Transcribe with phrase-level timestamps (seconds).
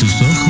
[0.00, 0.49] tus ojos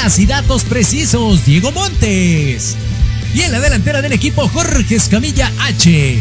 [0.00, 2.74] y datos precisos, Diego Montes.
[3.34, 6.18] Y en la delantera del equipo, Jorge Escamilla H.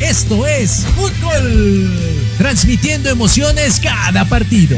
[0.00, 1.90] Esto es Fútbol.
[2.36, 4.76] Transmitiendo emociones cada partido.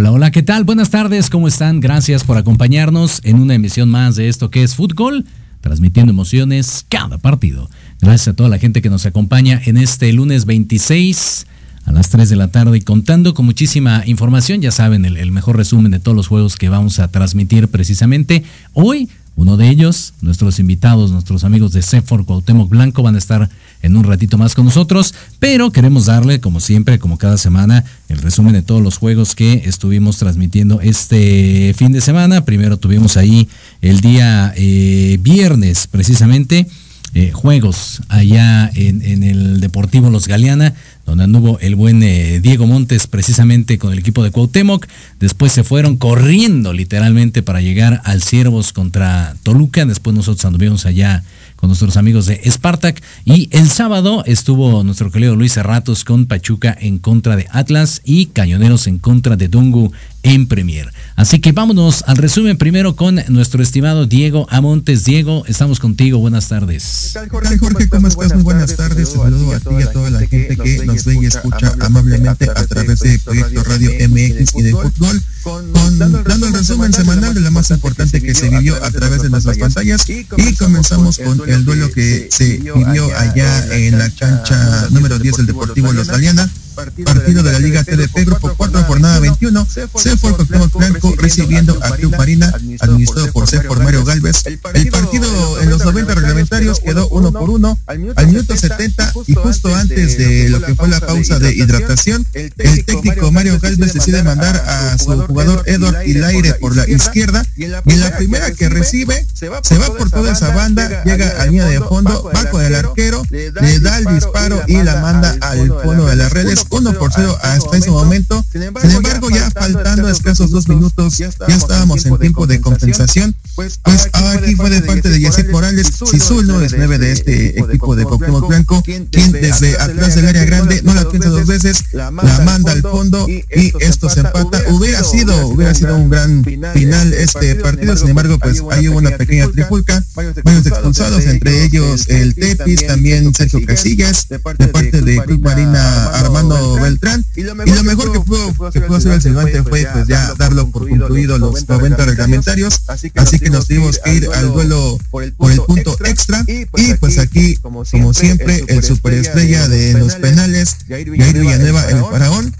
[0.00, 0.62] Hola, hola, ¿qué tal?
[0.62, 1.80] Buenas tardes, ¿cómo están?
[1.80, 5.24] Gracias por acompañarnos en una emisión más de esto que es fútbol,
[5.60, 7.68] transmitiendo emociones cada partido.
[8.00, 11.48] Gracias a toda la gente que nos acompaña en este lunes 26
[11.84, 15.56] a las 3 de la tarde y contando con muchísima información, ya saben, el, mejor
[15.56, 18.44] resumen de todos los juegos que vamos a transmitir precisamente
[18.74, 19.08] hoy.
[19.34, 23.50] Uno de ellos, nuestros invitados, nuestros amigos de Sefor Cuauhtémoc Blanco van a estar
[23.82, 28.18] en un ratito más con nosotros, pero queremos darle, como siempre, como cada semana, el
[28.18, 32.44] resumen de todos los juegos que estuvimos transmitiendo este fin de semana.
[32.44, 33.48] Primero tuvimos ahí
[33.80, 36.66] el día eh, viernes, precisamente,
[37.14, 40.74] eh, juegos allá en, el Deportivo Los Galeana,
[41.06, 44.86] donde anduvo el buen eh, Diego Montes precisamente con el equipo de Cuauhtémoc.
[45.18, 49.86] Después se fueron corriendo literalmente para llegar al Ciervos contra Toluca.
[49.86, 51.24] Después nosotros anduvimos allá
[51.58, 53.02] con nuestros amigos de Spartak.
[53.24, 58.26] Y el sábado estuvo nuestro colega Luis Cerratos con Pachuca en contra de Atlas y
[58.26, 59.92] Cañoneros en contra de Dungu
[60.22, 60.92] en Premier.
[61.16, 65.04] Así que vámonos al resumen primero con nuestro estimado Diego Amontes.
[65.04, 66.18] Diego, estamos contigo.
[66.18, 67.10] Buenas tardes.
[67.12, 67.58] ¿Qué tal, Jorge?
[67.58, 68.34] Jorge ¿Cómo estás?
[68.34, 69.08] Muy buenas tardes.
[69.10, 72.66] Saludo a ti y a toda la gente que nos ve y escucha amablemente a
[72.66, 77.50] través de Proyecto Radio MX y de Fútbol, con, dando el resumen semanal de lo
[77.50, 80.08] más importante que se vivió a través de nuestras pantallas.
[80.08, 80.24] Y
[80.54, 85.92] comenzamos con el duelo que se vivió allá en la cancha número 10 del Deportivo
[85.92, 91.78] Los Galeana partido de la Liga TDP, Grupo 4, jornada 21, Cefor Cuauhtémoc Blanco recibiendo
[91.82, 94.44] a Club Marina, administrado por Cefor Mario Galvez.
[94.46, 99.74] El partido en los 90 reglamentarios quedó uno por uno al minuto 70 y justo
[99.74, 104.56] antes de lo que fue la pausa de hidratación, el técnico Mario Galvez decide mandar
[104.56, 109.48] a su jugador Edward Hilaire por la izquierda y en la primera que recibe se
[109.48, 113.80] va por toda esa banda, llega a línea de fondo, va con el arquero, le
[113.80, 117.76] da el disparo y la manda al fondo de las redes 1 por 0 hasta
[117.76, 118.44] ese momento.
[118.52, 123.34] Sin embargo, ya faltando escasos dos minutos, ya estábamos en tiempo de compensación.
[123.54, 123.80] Pues
[124.12, 128.46] aquí fue de parte de Yacet Morales, Sisul es 9 de este equipo de Pokémon
[128.46, 132.82] Blanco, quien desde atrás del área grande no la piensa dos veces, la manda al
[132.82, 134.62] fondo y esto se empata.
[134.68, 139.10] Hubiera sido, hubiera sido un gran final este partido, sin embargo, pues ahí hubo una
[139.10, 145.42] pequeña trifulca, varios expulsados, entre ellos el Tepis, también Sergio Casillas, de parte de Club
[145.42, 146.47] Marina Armando
[146.80, 147.24] Beltrán.
[147.36, 150.88] Y lo mejor, que, pudo, que pudo hacer el Silvante fue pues ya darlo por
[150.88, 152.82] concluido los 90 reglamentarios.
[152.86, 156.44] Así que nos tuvimos que ir al duelo por el punto extra.
[156.46, 162.54] Y pues aquí, como siempre, el superestrella de los penales, Jair Villanueva, el faraón.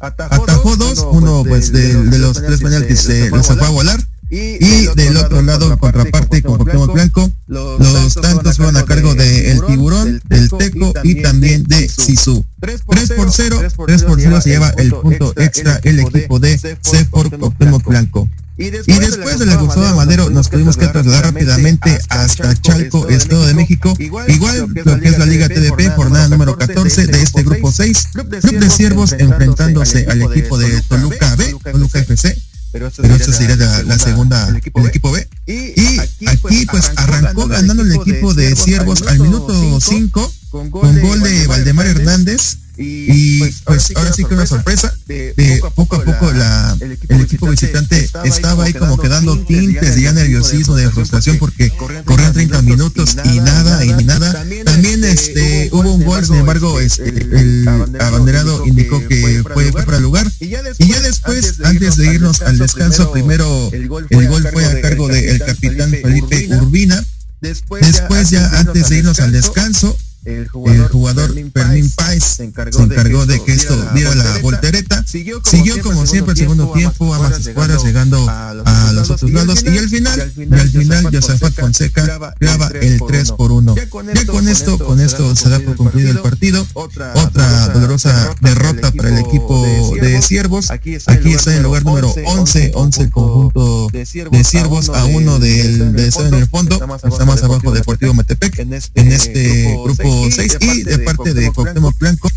[0.00, 4.00] Atajó dos, uno pues de, de los tres penaltis se los sacó a volar.
[4.30, 9.52] Y, del otro lado, en contraparte con Pokémon Blanco, los tantos fueron a cargo de
[9.52, 12.44] El Tiburón, del Teco y también de Sisu.
[12.60, 12.98] 3 por
[13.32, 18.28] 0, 3 por 0 se lleva el punto extra el equipo de Sefor Pokémon Blanco.
[18.58, 23.54] Y después, de la cruzada Madero nos tuvimos que trasladar rápidamente hasta Chalco, Estado de
[23.54, 23.94] México.
[23.98, 28.08] Igual lo que es la Liga TDP, jornada número 14 de este grupo 6.
[28.12, 32.36] Club de Siervos enfrentándose al equipo de Toluca B, Toluca FC
[32.72, 35.28] pero esto, pero sería la, la, segunda, el equipo, el equipo B.
[35.46, 35.74] B.
[35.76, 40.32] Y, y aquí, aquí, pues, pues arrancó ganando el equipo de Ciervos al minuto 5
[40.50, 42.58] con gol de, gol de Valdemar Hernández.
[42.80, 47.14] Y, pues, pues ahora sí que una sorpresa, de, poco a poco la, el equipo,
[47.14, 51.70] el equipo visitante estaba ahí como quedando tintes de ya nerviosismo, de frustración porque
[52.04, 54.32] corrían 30 minutos y nada, y nada.
[54.64, 54.87] También
[55.18, 57.66] este hubo un gol, sin embargo, este, el
[58.00, 60.30] abanderado indicó que fue, fue para el lugar.
[60.40, 65.38] Y ya después, antes de irnos al descanso, primero el gol fue a cargo del
[65.38, 67.04] capitán Felipe Urbina.
[67.40, 73.52] Después ya antes de irnos al descanso, el jugador, Fermín Páez se encargó, de, que
[73.52, 75.04] esto diera la voltereta.
[75.06, 75.40] Siguió
[75.82, 79.64] como, siempre el segundo tiempo, ambas escuadras llegando a los otros lados.
[79.64, 83.74] Y al final, y al final, Josafat Fonseca graba el 3 por 1.
[83.76, 86.66] Ya con esto, con esto se da por concluido el partido.
[86.74, 89.64] Otra dolorosa derrota para el equipo
[90.00, 90.70] de Siervos.
[90.70, 91.14] Aquí está
[91.52, 94.04] en el lugar número 11, 11 el conjunto de
[94.44, 96.74] Siervos a uno del de en el fondo.
[96.74, 98.72] Está más abajo Deportivo Metepec en
[99.12, 102.28] este grupo 6 y de parte de Cuauhtémoc Blanco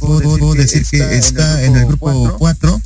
[0.00, 2.80] puedo decir que está en el grupo 4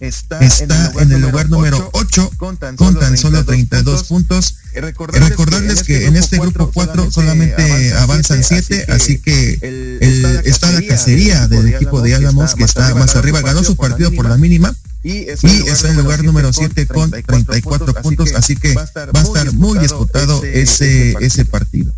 [0.00, 2.56] está, en el lugar, número 8 con
[2.98, 4.56] tan solo, 32 puntos.
[4.74, 11.74] Recordarles, que, en este grupo 4 solamente avanzan 7, así que está la cacería del
[11.74, 13.40] equipo de Álamos que está más arriba.
[13.42, 14.74] Ganó su partido por la mínima.
[15.02, 15.48] Y está
[15.88, 20.42] en el lugar número 7 con 34 puntos, así que va a estar muy disputado
[20.44, 21.94] ese, ese partido.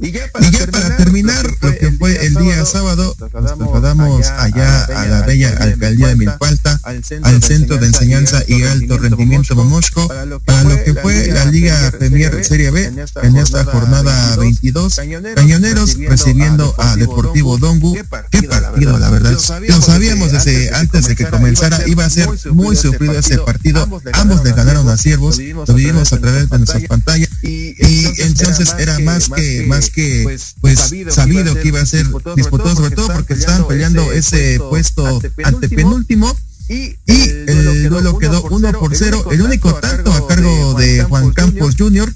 [0.00, 5.22] Y ya para, terminar, lo que fue el día sábado, nos trasladamos allá a la
[5.22, 10.06] bella alcaldía de Milpalta, al Centro de Enseñanza y Alto Rendimiento Momosco,
[10.44, 15.00] para lo que fue la Liga Premier Serie B en esta jornada 22.
[15.34, 17.94] Cañoneros recibiendo a Deportivo Dongu.
[17.94, 19.32] Qué partido, la verdad.
[19.32, 23.88] Lo sabíamos desde antes de que comenzara, iba a ser muy sufrido ese partido.
[24.12, 27.74] Ambos le ganaron a Siervos, lo vivimos a través de nuestras pantallas y
[28.22, 30.78] entonces era más que más que pues, pues
[31.10, 36.36] sabido, que iba a ser disputado, sobre todo porque estaban peleando ese puesto ante penúltimo
[36.68, 41.76] y, el duelo quedó 1 por 0, el único tanto a cargo de Juan Campos
[41.78, 42.12] Jr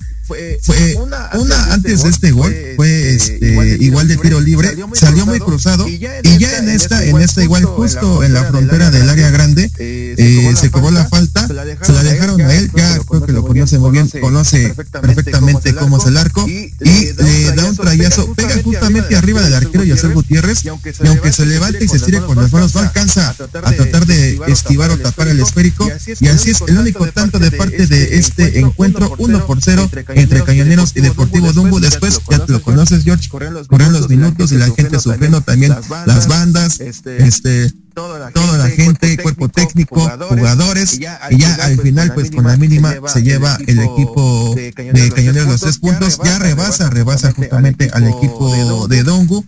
[0.63, 5.89] fue, una, antes de este gol fue este, igual de tiro libre salió muy cruzado
[5.89, 10.55] y ya en esta en esta igual justo en la frontera del área grande eh,
[10.59, 13.91] se cobró la falta se la dejaron a él ya creo que lo conoce muy
[13.93, 19.41] bien conoce perfectamente cómo es el arco y le da un trayazo pega justamente arriba
[19.43, 22.81] del arquero Yacel Gutiérrez y aunque se levante y se estire con las manos no
[22.81, 23.35] alcanza a
[23.73, 25.89] tratar de esquivar o tapar el esférico
[26.21, 29.91] y así es el único tanto de parte de este encuentro 1 por 0
[30.23, 31.81] entre Cañoneros y Deportivo Dumbo.
[31.81, 33.55] Después, ya te lo conoces, George, corren
[33.93, 35.75] los minutos y la gente sufriendo también
[36.07, 41.01] las bandas, este, toda la gente, cuerpo técnico, jugadores, y
[41.39, 45.79] ya, al final, pues con la mínima se lleva el equipo de Cañoneros los tres
[45.79, 49.45] puntos, ya rebasa, rebasa justamente al equipo de Dongu.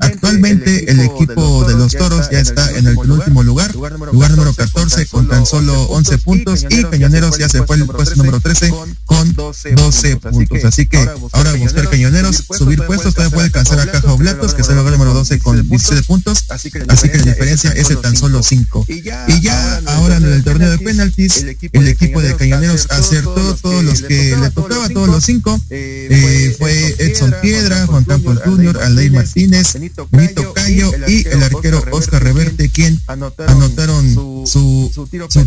[0.00, 4.30] Actualmente el equipo de los Toros ya está en el penúltimo lugar, lugar.
[4.36, 8.40] Número 14 con tan solo 11 puntos y Cañoneros ya se fue al puesto número
[8.40, 8.72] 13
[9.04, 10.64] con 12 puntos.
[10.64, 10.98] Así que
[11.32, 14.92] ahora buscar Cañoneros, subir puestos, todavía puede alcanzar a Caja Oblatos, que es el lugar
[14.92, 16.44] número 12 con 17 puntos.
[16.48, 18.86] Así que la diferencia es tan solo 5.
[18.88, 19.02] Y
[19.40, 24.36] ya, ahora en el torneo de penaltis, el equipo de Cañoneros acertó todos los que
[24.36, 25.60] le tocaba, todos los 5.
[25.70, 29.74] Eh, fue Edson Piedra, Juan Campos Jr., Alday Martínez,
[30.10, 34.90] Benito Cayo y el arquero Oscar Reverte, quien anotaron su,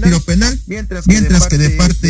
[0.01, 0.57] tiro penal,
[1.05, 2.07] mientras que de parte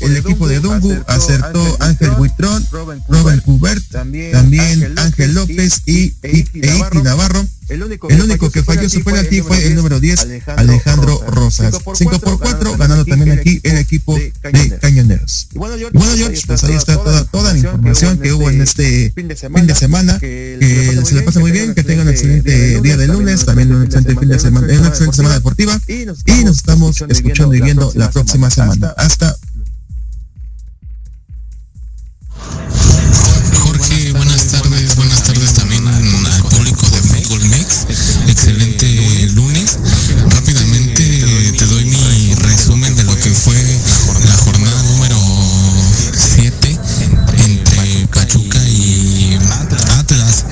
[0.00, 2.66] del equipo de Dungu acertó Ángel Buitrón,
[3.08, 7.46] Robin Hubert, también Ángel López y Eiti Navarro.
[7.68, 10.26] El único, que falló su penalti fue el número 10,
[10.56, 11.74] Alejandro, Rosas.
[11.94, 14.32] 5 por 4, ganando también aquí el equipo de
[14.80, 15.48] Cañoneros.
[15.52, 19.28] Y bueno, George, pues ahí está toda, toda la información que hubo en este fin
[19.28, 19.36] de
[19.74, 20.18] semana.
[20.18, 23.84] Que se le pase muy bien, que tengan un excelente día de lunes, también un
[23.84, 25.80] excelente fin de semana, una excelente semana deportiva.
[25.86, 26.04] Y
[26.44, 28.94] nos estamos escuchando y viendo la próxima semana.
[28.96, 29.36] Hasta
[43.22, 43.54] que fue
[44.24, 45.16] la jornada número
[46.12, 46.78] 7
[47.46, 49.38] entre Pachuca y
[49.98, 50.44] Atlas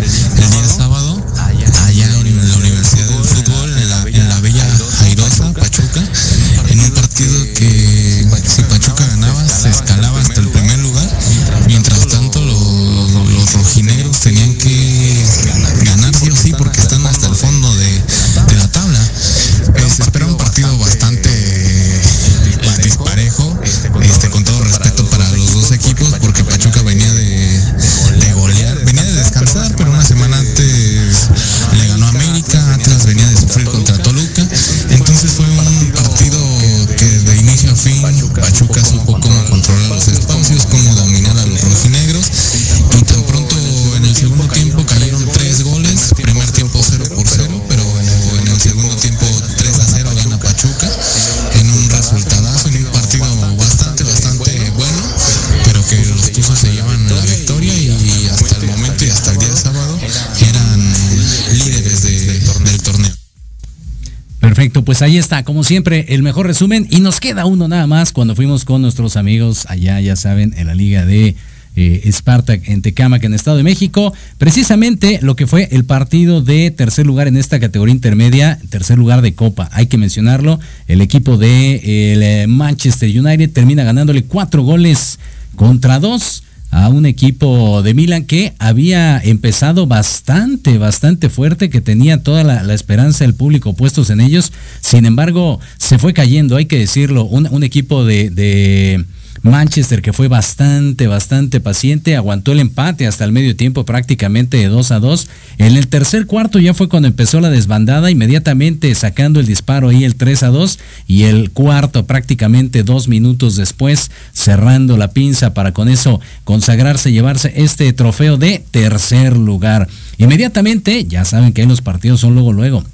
[64.91, 66.85] pues ahí está, como siempre, el mejor resumen.
[66.91, 70.67] Y nos queda uno nada más cuando fuimos con nuestros amigos allá, ya saben, en
[70.67, 71.37] la liga de
[71.77, 74.13] eh, Spartak en Tecamac, en Estado de México.
[74.37, 79.23] Precisamente lo que fue el partido de tercer lugar en esta categoría intermedia, tercer lugar
[79.23, 80.59] de Copa, hay que mencionarlo.
[80.89, 85.21] El equipo de el eh, Manchester United termina ganándole cuatro goles
[85.55, 92.23] contra dos a un equipo de Milan que había empezado bastante, bastante fuerte, que tenía
[92.23, 94.53] toda la, esperanza del público puestos en ellos.
[94.81, 99.05] Sin embargo, se fue cayendo, hay que decirlo, un, equipo de
[99.43, 104.69] Manchester que fue bastante, bastante paciente, aguantó el empate hasta el medio tiempo prácticamente de
[104.69, 105.29] 2 a 2.
[105.59, 110.05] En el tercer cuarto ya fue cuando empezó la desbandada, inmediatamente sacando el disparo ahí
[110.05, 115.73] el 3 a 2 y el cuarto prácticamente dos minutos después cerrando la pinza para
[115.73, 119.89] con eso consagrarse, llevarse este trofeo de tercer lugar.
[120.19, 122.85] Inmediatamente, ya saben que los partidos son luego, luego.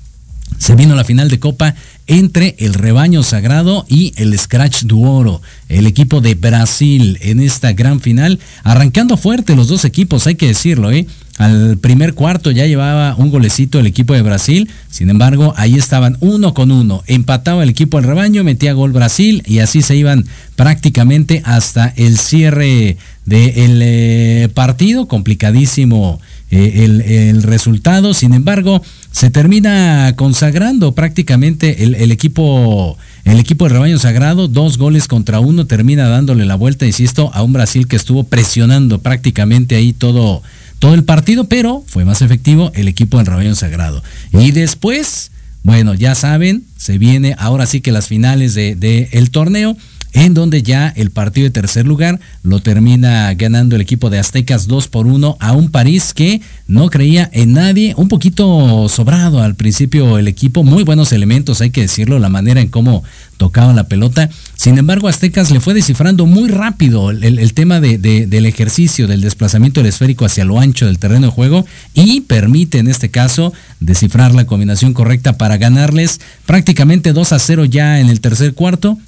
[0.58, 1.74] Se vino la final de Copa
[2.06, 8.00] entre el rebaño sagrado y el Scratch Duoro, el equipo de Brasil en esta gran
[8.00, 11.06] final, arrancando fuerte los dos equipos, hay que decirlo, ¿eh?
[11.38, 16.16] Al primer cuarto ya llevaba un golecito el equipo de Brasil, sin embargo ahí estaban
[16.20, 20.24] uno con uno, empataba el equipo del rebaño, metía gol Brasil y así se iban
[20.54, 22.96] prácticamente hasta el cierre
[23.26, 32.96] del eh, partido, complicadísimo eh, el, resultado, sin embargo, se termina consagrando prácticamente el, equipo.
[33.24, 37.42] El equipo del rebaño sagrado, dos goles contra uno, termina dándole la vuelta, insisto, a
[37.42, 40.42] un Brasil que estuvo presionando prácticamente ahí todo,
[40.78, 44.02] todo el partido, pero fue más efectivo el equipo del rebaño sagrado.
[44.32, 45.32] Y después,
[45.64, 49.76] bueno, ya saben, se viene ahora sí que las finales del de, el torneo
[50.12, 54.66] en donde ya el partido de tercer lugar lo termina ganando el equipo de Aztecas
[54.66, 59.54] 2 por 1 a un París que no creía en nadie, un poquito sobrado al
[59.54, 63.04] principio el equipo, muy buenos elementos, hay que decirlo, la manera en cómo
[63.36, 64.30] tocaba la pelota.
[64.54, 69.88] Sin embargo, Aztecas le fue descifrando muy rápido el, tema del ejercicio, del desplazamiento del
[69.88, 74.46] esférico hacia lo ancho del terreno de juego y permite en este caso descifrar la
[74.46, 78.98] combinación correcta para ganarles prácticamente 2 a 0 ya en el tercer cuarto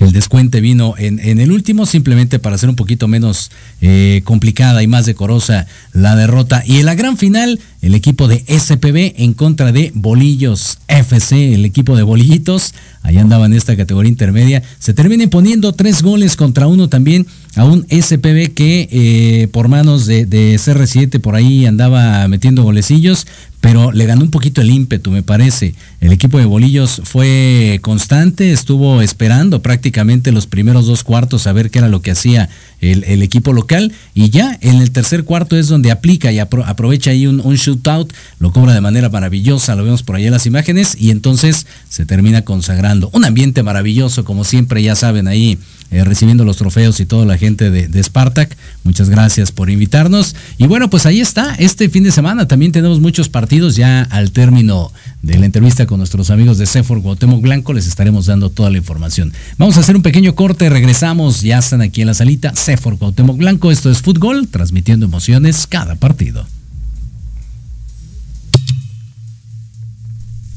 [0.00, 4.86] el descuente vino en, el último, simplemente para hacer un poquito menos eh, complicada y
[4.86, 6.62] más decorosa la derrota.
[6.66, 11.64] Y en la gran final, el equipo de SPB en contra de Bolillos FC, el
[11.64, 16.66] equipo de Bolillitos, ahí andaba en esta categoría intermedia, se termina imponiendo tres goles contra
[16.66, 17.26] uno también
[17.56, 23.26] a un SPB que eh, por manos de, de CR7 por ahí andaba metiendo golecillos,
[23.60, 25.74] pero le ganó un poquito el ímpetu, me parece.
[26.00, 31.70] El equipo de Bolillos fue constante, estuvo esperando prácticamente los primeros dos cuartos a ver
[31.70, 32.48] qué era lo que hacía
[32.80, 37.26] el, equipo local y ya en el tercer cuarto es donde aplica y aprovecha ahí
[37.26, 40.96] un, un shootout, lo cobra de manera maravillosa, lo vemos por ahí en las imágenes
[40.98, 43.10] y entonces se termina consagrando.
[43.12, 45.58] Un ambiente maravilloso, como siempre, ya saben ahí
[45.90, 48.56] eh, recibiendo los trofeos y toda la gente de, de, Spartak.
[48.84, 50.36] Muchas gracias por invitarnos.
[50.56, 51.54] Y bueno, pues ahí está.
[51.56, 54.92] Este fin de semana también tenemos muchos partidos ya al término
[55.22, 57.72] de la entrevista con nuestros amigos de Sefor Guatemoc Blanco.
[57.72, 59.32] Les estaremos dando toda la información.
[59.58, 60.68] Vamos a hacer un pequeño corte.
[60.70, 61.40] Regresamos.
[61.40, 62.54] Ya están aquí en la salita.
[62.54, 63.72] Sefor Guatemoc Blanco.
[63.72, 66.46] Esto es fútbol, transmitiendo emociones cada partido.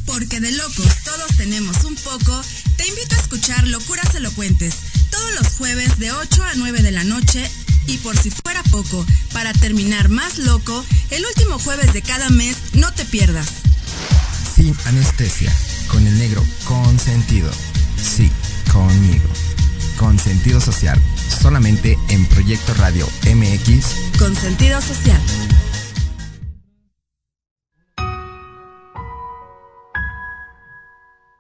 [0.06, 2.40] Porque de locos todos tenemos un poco,
[2.78, 4.76] te invito a escuchar Locuras Elocuentes
[5.24, 7.50] todos los jueves de 8 a 9 de la noche
[7.88, 12.58] y por si fuera poco, para terminar más loco, el último jueves de cada mes
[12.74, 13.48] no te pierdas.
[14.56, 15.54] Sin anestesia,
[15.88, 17.50] con el negro consentido.
[18.02, 18.30] Sí,
[18.72, 19.30] conmigo.
[19.98, 21.02] Con sentido social,
[21.42, 24.18] solamente en Proyecto Radio MX.
[24.20, 25.22] Con sentido social.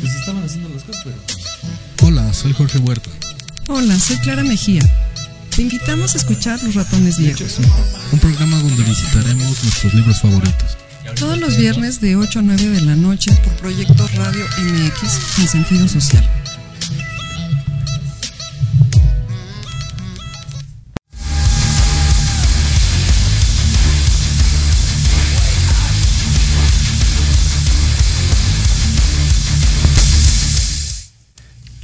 [0.00, 2.08] Pues estaban haciendo las cosas, pero.
[2.08, 3.10] Hola, soy Jorge Huerta.
[3.68, 4.82] Hola, soy Clara Mejía.
[5.54, 7.56] Te invitamos a escuchar Los Ratones Viejos.
[8.12, 10.78] Un programa donde visitaremos nuestros libros favoritos.
[11.18, 15.48] Todos los viernes de 8 a 9 de la noche por Proyecto Radio MX con
[15.48, 16.24] sentido social.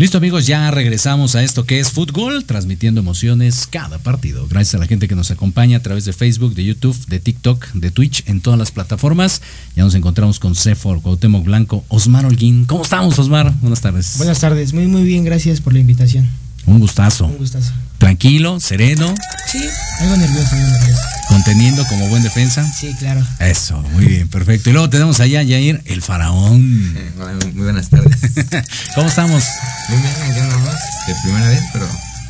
[0.04, 4.46] Listo amigos, ya regresamos a esto que es fútbol, transmitiendo emociones cada partido.
[4.46, 7.72] Gracias a la gente que nos acompaña a través de Facebook, de YouTube, de TikTok,
[7.72, 9.40] de Twitch, en todas las plataformas.
[9.74, 12.66] Ya nos encontramos con Cefor, Cuauhtémoc Blanco, Osmar Holguín.
[12.66, 13.50] ¿Cómo estamos, Osmar?
[13.62, 14.18] Buenas tardes.
[14.18, 16.28] Buenas tardes, muy muy bien, gracias por la invitación.
[16.66, 17.26] Un gustazo.
[17.26, 17.72] Un gustazo.
[17.98, 19.14] Tranquilo, sereno,
[19.50, 19.60] Sí,
[20.00, 21.00] algo nervioso, algo nervioso.
[21.28, 22.70] conteniendo como buen defensa.
[22.78, 23.24] Sí, claro.
[23.38, 24.68] Eso, muy bien, perfecto.
[24.68, 26.94] Y luego tenemos allá a Jair, el faraón.
[27.18, 28.16] Hola, muy buenas tardes.
[28.94, 29.44] ¿Cómo estamos?
[29.88, 30.74] Muy bien, aquí andamos.
[31.06, 31.86] De primera vez, pero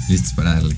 [0.09, 0.77] listos para darle.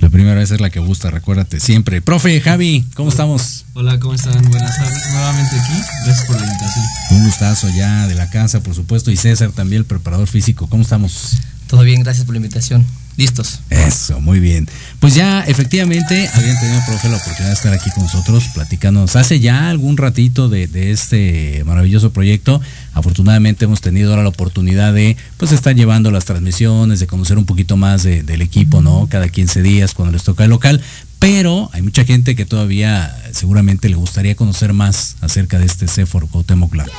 [0.00, 2.00] La primera vez es la que gusta, recuérdate, siempre.
[2.00, 3.66] Profe, Javi, ¿cómo estamos?
[3.74, 4.40] Hola, ¿cómo están?
[4.48, 5.02] Buenas tardes.
[5.12, 5.74] Nuevamente aquí.
[6.06, 6.84] Gracias por la invitación.
[7.10, 10.68] Un gustazo ya de la casa, por supuesto, y César también, el preparador físico.
[10.68, 11.36] ¿Cómo estamos?
[11.70, 12.84] Todo bien, gracias por la invitación.
[13.16, 13.60] Listos.
[13.70, 14.66] Eso, muy bien.
[14.98, 19.40] Pues ya efectivamente habían tenido, profe, la oportunidad de estar aquí con nosotros platicándonos hace
[19.40, 22.60] ya algún ratito de, de este maravilloso proyecto.
[22.94, 27.44] Afortunadamente hemos tenido ahora la oportunidad de pues estar llevando las transmisiones, de conocer un
[27.44, 29.06] poquito más de- del equipo, ¿no?
[29.10, 30.80] Cada 15 días cuando les toca el local.
[31.18, 36.26] Pero hay mucha gente que todavía seguramente le gustaría conocer más acerca de este CEFOR
[36.28, 36.92] Cuauhtémoc Blanco.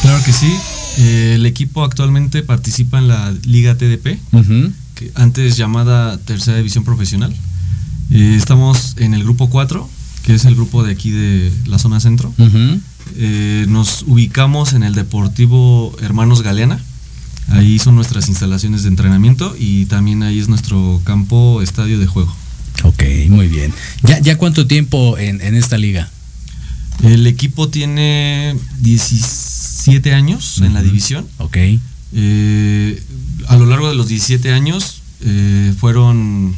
[0.00, 0.50] Claro que sí.
[0.98, 4.18] Eh, el equipo actualmente participa en la Liga TDP,
[4.96, 7.32] que antes llamada Tercera División Profesional.
[8.10, 9.88] Eh, estamos en el grupo 4,
[10.24, 12.34] que es el grupo de aquí de la zona centro.
[13.16, 16.80] Eh, nos ubicamos en el Deportivo Hermanos Galeana.
[17.50, 22.34] Ahí son nuestras instalaciones de entrenamiento y también ahí es nuestro campo estadio de juego.
[22.82, 23.72] Ok, muy bien.
[24.02, 26.10] ¿Ya, ya cuánto tiempo en, en esta liga?
[27.04, 28.56] El equipo tiene
[29.88, 31.26] 17 años en la división.
[31.38, 31.56] Ok.
[32.14, 33.02] Eh,
[33.48, 36.54] a lo largo de los 17 años eh, fueron,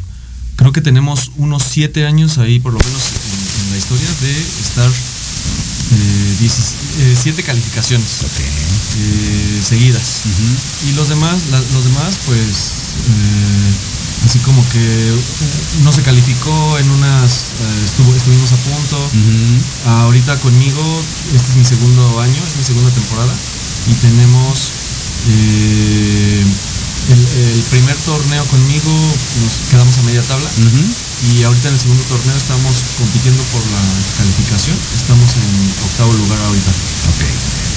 [0.56, 4.40] creo que tenemos unos 7 años ahí por lo menos en, en la historia de
[4.60, 4.90] estar
[7.22, 8.06] 7 calificaciones
[8.98, 10.02] eh, seguidas.
[10.88, 13.72] Y los demás, la- los demás pues eh,
[14.26, 15.14] así como que eh,
[15.82, 19.10] no se calificó en unas, eh, estuvo, estuvimos a punto.
[19.86, 20.82] Ahorita conmigo,
[21.34, 23.32] este es mi segundo año, es mi segunda temporada
[23.88, 24.72] y tenemos
[25.28, 26.44] eh,
[27.08, 28.90] el, el primer torneo conmigo,
[29.42, 30.50] nos quedamos a media tabla
[31.32, 33.82] y ahorita en el segundo torneo estamos compitiendo por la
[34.18, 36.70] calificación, estamos en octavo lugar ahorita.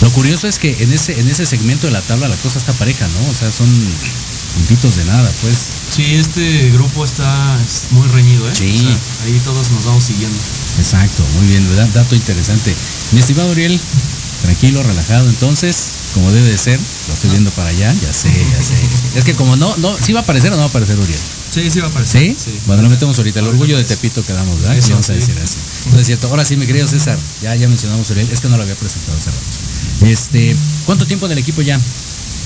[0.01, 2.73] Lo curioso es que en ese, en ese segmento de la tabla la cosa está
[2.73, 3.31] pareja, ¿no?
[3.31, 3.69] O sea, son
[4.55, 5.55] puntitos de nada, pues.
[5.89, 8.53] Sí, este grupo está es muy reñido, ¿eh?
[8.55, 8.75] Sí.
[8.77, 10.37] O sea, ahí todos nos vamos siguiendo.
[10.79, 11.87] Exacto, muy bien, ¿verdad?
[11.93, 12.73] Dato interesante.
[13.11, 13.79] Mi estimado Uriel,
[14.41, 15.75] tranquilo, relajado, entonces,
[16.13, 18.73] como debe de ser, lo estoy viendo para allá, ya sé, ya sé.
[19.15, 21.19] Es que como no, no, ¿sí va a aparecer o no va a aparecer Uriel?
[21.51, 22.35] Sí, sí va a aparecer.
[22.35, 22.51] ¿Sí?
[22.65, 24.75] Bueno, lo metemos ahorita, el orgullo de Tepito que damos, ¿verdad?
[24.75, 25.19] Eso, Sí, vamos a sí.
[25.19, 25.57] decir así.
[25.85, 26.27] Entonces, es cierto.
[26.29, 29.15] Ahora sí, mi querido César, ya, ya mencionamos Uriel, es que no lo había presentado
[29.17, 29.43] hace rato.
[30.11, 30.55] Este,
[30.87, 31.79] ¿cuánto tiempo en el equipo ya?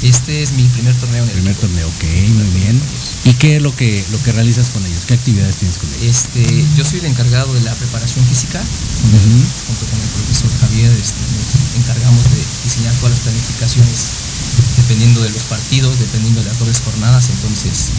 [0.03, 2.79] Este es mi primer torneo en el Primer torneo, ok, muy bien.
[3.25, 5.05] ¿Y qué es lo que, lo que realizas con ellos?
[5.05, 6.05] ¿Qué actividades tienes con ellos?
[6.05, 8.62] Este, yo soy el encargado de la preparación física.
[8.62, 14.27] Junto con el profesor Javier este, nos encargamos de diseñar todas las planificaciones
[14.77, 17.29] dependiendo de los partidos, dependiendo de las dobles jornadas.
[17.29, 17.89] Entonces,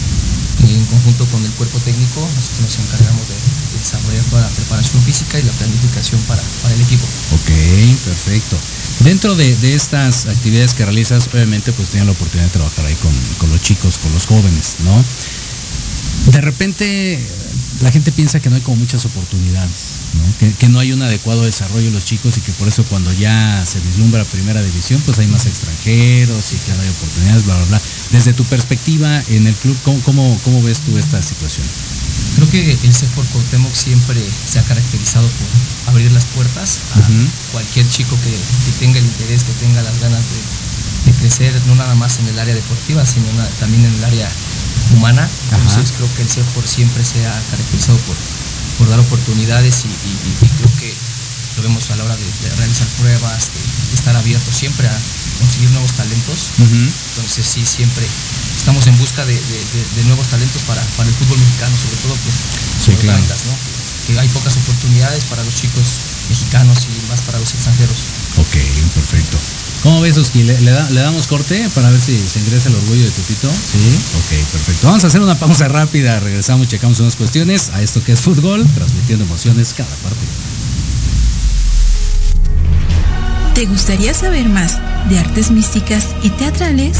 [0.63, 3.35] en conjunto con el cuerpo técnico, nosotros nos encargamos de
[3.79, 7.05] desarrollar toda la preparación física y la planificación para, para el equipo.
[7.33, 7.49] Ok,
[8.05, 8.57] perfecto.
[9.03, 12.95] Dentro de, de, estas actividades que realizas, obviamente pues tienes la oportunidad de trabajar ahí
[12.95, 15.03] con, con, los chicos, con los jóvenes, ¿no?
[16.31, 17.19] De repente
[17.81, 20.37] la gente piensa que no hay como muchas oportunidades, ¿no?
[20.39, 23.11] Que, que, no hay un adecuado desarrollo de los chicos y que por eso cuando
[23.13, 27.55] ya se vislumbra primera división pues hay más extranjeros y que no hay oportunidades, bla,
[27.55, 27.81] bla, bla.
[28.11, 31.65] Desde tu perspectiva en el club, ¿cómo, cómo, cómo ves tú esta situación?
[32.35, 37.01] Creo que el CEFOR Cuauhtémoc siempre se ha caracterizado por abrir las puertas a uh
[37.01, 37.27] -huh.
[37.51, 41.75] cualquier chico que, que, tenga el interés, que tenga las ganas de, de, crecer, no
[41.75, 43.25] nada más en el área deportiva, sino
[43.59, 44.29] también en el área
[44.95, 45.27] humana.
[45.51, 45.97] Entonces Ajá.
[45.97, 48.15] creo que el CEFOR siempre se ha caracterizado por,
[48.77, 50.93] por dar oportunidades y, y, y, creo que
[51.57, 54.97] lo vemos a la hora de, de realizar pruebas, de, estar abiertos siempre a
[55.39, 56.51] conseguir nuevos talentos.
[56.59, 56.91] Uh -huh.
[57.15, 58.05] Entonces sí, siempre
[58.57, 59.59] estamos en busca de, de,
[59.95, 62.35] de, nuevos talentos para, para, el fútbol mexicano, sobre todo pues,
[62.85, 63.17] sí, claro.
[63.17, 63.79] bandas, ¿no?
[64.07, 65.85] que hay pocas oportunidades para los chicos
[66.29, 67.97] mexicanos y más para los extranjeros.
[68.37, 68.55] Ok,
[68.95, 69.37] perfecto.
[69.83, 70.43] ¿Cómo ves, Oski?
[70.43, 73.49] ¿Le, le, da, ¿Le, damos corte para ver si se ingresa el orgullo de Tepito?
[73.49, 73.99] Sí.
[74.17, 74.87] Ok, perfecto.
[74.87, 76.19] Vamos a hacer una pausa rápida.
[76.19, 80.58] Regresamos, checamos unas cuestiones a esto que es fútbol, transmitiendo emociones cada partido.
[83.59, 84.77] ¿Te gustaría saber más
[85.09, 86.97] de artes místicas y teatrales?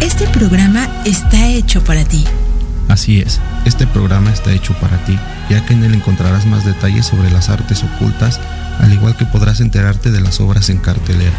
[0.00, 2.24] Este programa está hecho para ti.
[2.86, 7.06] Así es, este programa está hecho para ti, ya que en él encontrarás más detalles
[7.06, 8.38] sobre las artes ocultas,
[8.78, 11.34] al igual que podrás enterarte de las obras en cartelera.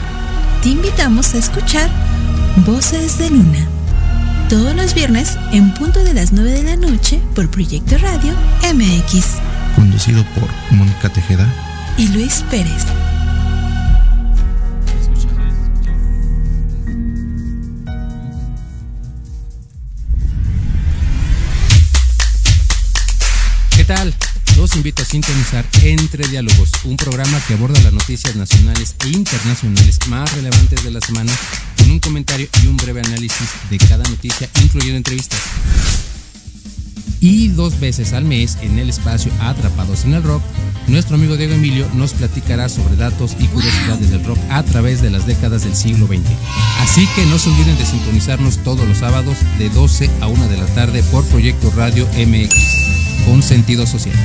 [0.62, 1.90] Te invitamos a escuchar
[2.66, 3.66] Voces de Luna,
[4.50, 8.34] todos los viernes en punto de las 9 de la noche por Proyecto Radio
[8.74, 9.28] MX.
[9.78, 11.48] Conducido por Mónica Tejeda
[11.98, 12.84] y Luis Pérez.
[23.95, 24.13] Tal?
[24.58, 29.99] Los invito a sintonizar Entre Diálogos, un programa que aborda las noticias nacionales e internacionales
[30.08, 31.32] más relevantes de la semana,
[31.77, 35.39] con un comentario y un breve análisis de cada noticia, incluyendo entrevistas.
[37.19, 40.41] Y dos veces al mes, en el espacio Atrapados en el Rock,
[40.88, 45.10] nuestro amigo Diego Emilio nos platicará sobre datos y curiosidades del rock a través de
[45.10, 46.20] las décadas del siglo XX.
[46.80, 50.58] Así que no se olviden de sintonizarnos todos los sábados de 12 a 1 de
[50.58, 54.15] la tarde por Proyecto Radio MX con sentido social.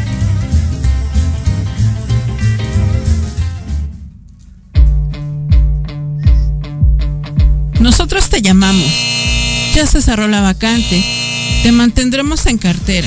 [7.86, 8.90] Nosotros te llamamos.
[9.74, 11.04] Ya se cerró la vacante.
[11.62, 13.06] Te mantendremos en cartera.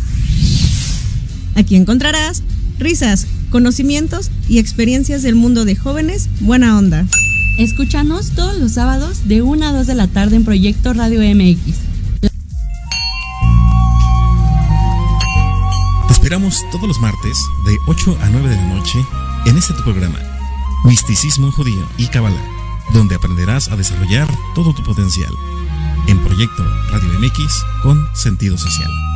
[1.55, 2.43] Aquí encontrarás
[2.79, 7.05] risas, conocimientos y experiencias del mundo de jóvenes buena onda.
[7.57, 11.75] Escúchanos todos los sábados de 1 a 2 de la tarde en Proyecto Radio MX.
[16.07, 18.99] Te esperamos todos los martes de 8 a 9 de la noche
[19.45, 20.19] en este tu programa,
[20.85, 22.45] Misticismo Judío y Kabbalah,
[22.93, 25.33] donde aprenderás a desarrollar todo tu potencial
[26.07, 29.10] en Proyecto Radio MX con sentido social.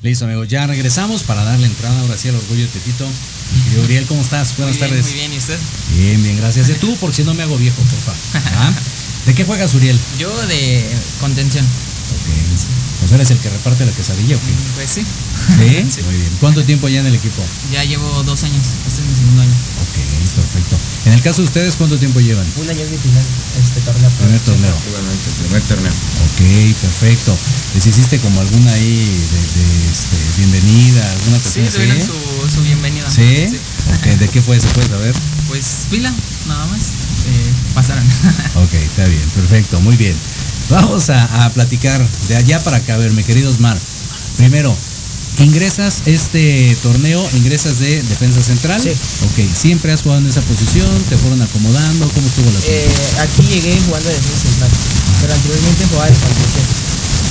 [0.00, 3.04] Listo, amigos, ya regresamos para darle entrada ahora sí al orgullo de Tepito.
[3.74, 4.56] Y Uriel, ¿cómo estás?
[4.56, 5.06] Buenas muy bien, tardes.
[5.06, 5.58] Muy bien, ¿y usted?
[5.96, 6.68] Bien, bien, gracias.
[6.68, 6.94] ¿Y tú?
[6.96, 8.12] Por si no me hago viejo, porfa.
[8.34, 8.72] ¿Ah?
[9.26, 9.98] ¿De qué juegas, Uriel?
[10.18, 10.84] Yo de
[11.20, 11.64] contención.
[11.64, 12.87] Ok.
[13.08, 14.52] Pues eres el que reparte la quesadilla, ¿o qué?
[14.74, 15.00] Pues sí.
[15.00, 15.86] ¿Sí?
[15.96, 16.02] sí.
[16.02, 16.28] Muy bien.
[16.40, 17.40] ¿Cuánto tiempo ya en el equipo?
[17.72, 18.66] Ya llevo dos años.
[18.86, 19.50] Este es mi segundo año.
[19.80, 19.96] Ok,
[20.36, 20.76] perfecto.
[21.06, 22.44] En el caso de ustedes, ¿cuánto tiempo llevan?
[22.56, 23.24] Un año es mi final,
[23.58, 24.10] este torneo.
[24.10, 24.76] Primer torneo.
[24.88, 25.92] Igualmente, primer torneo.
[25.92, 26.40] Ok,
[26.82, 27.38] perfecto.
[27.74, 32.06] ¿Les hiciste como alguna ahí de, de este, bienvenida, alguna Sí, cuestión tuvieron así?
[32.12, 33.10] su, su bienvenida.
[33.10, 33.48] ¿Sí?
[33.96, 34.60] Ok, ¿de qué fue?
[34.60, 35.14] ¿Se puede saber?
[35.48, 36.12] Pues pila,
[36.46, 36.92] nada más.
[37.74, 38.04] pasaran.
[38.54, 40.14] ok, está bien, perfecto, muy bien.
[40.70, 42.94] Vamos a, a, platicar de allá para acá.
[42.94, 43.78] A ver, mi querido Osmar.
[44.36, 44.76] Primero,
[45.38, 48.80] ingresas este torneo, ingresas de defensa central.
[48.80, 48.90] Sí.
[48.90, 52.88] Ok, siempre has jugado en esa posición, te fueron acomodando, ¿cómo estuvo la eh,
[53.20, 54.70] Aquí llegué jugando de defensa central,
[55.20, 56.66] pero anteriormente jugaba de contención.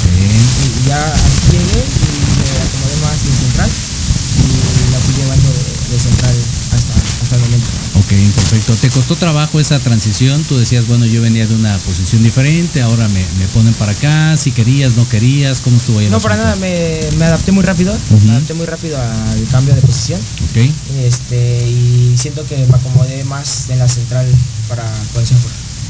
[0.08, 5.93] Y ya aquí llegué y me acomodé más en central y la fui llevando de,
[5.93, 6.36] de central
[6.73, 7.87] hasta, hasta el momento.
[8.00, 8.76] Ok, perfecto.
[8.76, 10.44] ¿Te costó trabajo esa transición?
[10.44, 14.38] Tú decías, bueno, yo venía de una posición diferente, ahora me, me ponen para acá,
[14.38, 16.08] si querías, no querías, ¿cómo estuvo ahí?
[16.10, 18.22] No, para nada, me, me, adapté muy rápido, uh -huh.
[18.24, 20.22] me adapté muy rápido al cambio de posición.
[20.50, 20.70] Ok.
[21.04, 24.28] Este, y siento que me acomodé más en la central
[24.70, 24.84] para.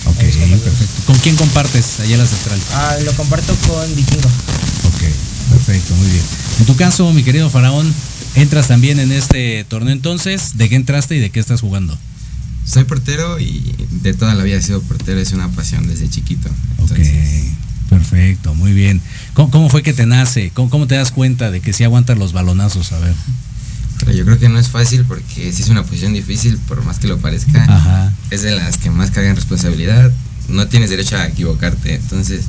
[0.06, 1.04] Ok, perfecto.
[1.06, 2.60] ¿Con quién compartes allá en la central?
[2.74, 4.30] Ah, lo comparto con Vikingo.
[4.88, 5.04] Ok,
[5.52, 6.24] perfecto, muy bien.
[6.60, 7.94] En tu caso, mi querido Faraón,
[8.38, 10.58] entras también en este torneo entonces.
[10.58, 11.98] ¿De qué entraste y de qué estás jugando?
[12.66, 16.50] Soy portero y de toda la vida he sido portero, es una pasión desde chiquito.
[16.80, 17.08] Entonces...
[17.08, 19.02] Ok, perfecto, muy bien.
[19.34, 20.52] ¿Cómo, cómo fue que te nace?
[20.54, 22.92] ¿Cómo, ¿Cómo, te das cuenta de que sí aguantas los balonazos?
[22.92, 23.16] A ver.
[24.00, 27.00] Pero yo creo que no es fácil porque sí es una posición difícil, por más
[27.00, 27.64] que lo parezca.
[27.64, 28.14] Ajá.
[28.30, 30.12] Es de las que más cargan responsabilidad.
[30.50, 31.96] No tienes derecho a equivocarte.
[31.96, 32.46] Entonces,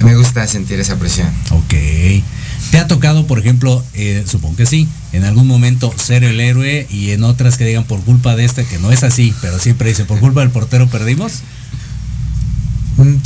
[0.00, 1.28] me gusta sentir esa presión.
[1.50, 1.74] Ok.
[2.70, 6.86] ¿Te ha tocado, por ejemplo, eh, supongo que sí, en algún momento ser el héroe
[6.90, 9.88] y en otras que digan por culpa de este, que no es así, pero siempre
[9.88, 11.32] dice, por culpa del portero perdimos?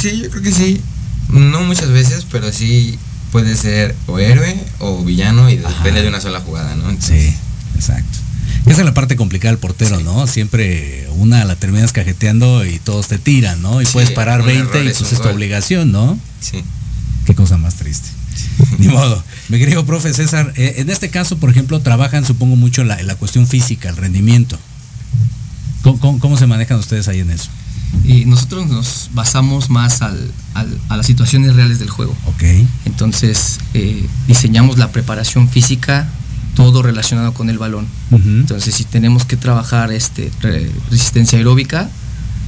[0.01, 0.81] Sí, yo creo que sí.
[1.29, 2.99] No muchas veces, pero sí
[3.33, 5.69] puede ser o héroe o villano y Ajá.
[5.79, 6.89] depende de una sola jugada, ¿no?
[6.89, 7.37] Entonces, sí,
[7.75, 8.19] exacto.
[8.67, 10.05] Esa es la parte complicada del portero, sí.
[10.05, 10.27] ¿no?
[10.27, 13.81] Siempre una la terminas cajeteando y todos te tiran, ¿no?
[13.81, 16.19] Y sí, puedes parar 20 y pues es tu obligación, ¿no?
[16.41, 16.65] Sí.
[17.27, 18.09] Qué cosa más triste.
[18.79, 19.23] Ni modo.
[19.49, 23.15] Mi querido profe César, eh, en este caso, por ejemplo, trabajan, supongo, mucho la, la
[23.17, 24.59] cuestión física, el rendimiento.
[25.83, 27.49] ¿Cómo, ¿Cómo, cómo, se manejan ustedes ahí en eso?
[28.05, 32.15] Y nosotros nos basamos más al, al, a las situaciones reales del juego.
[32.27, 32.43] Ok.
[32.85, 36.09] Entonces, eh, diseñamos la preparación física,
[36.55, 37.87] todo relacionado con el balón.
[38.11, 38.41] Uh -huh.
[38.41, 41.89] Entonces, si tenemos que trabajar este, re, resistencia aeróbica,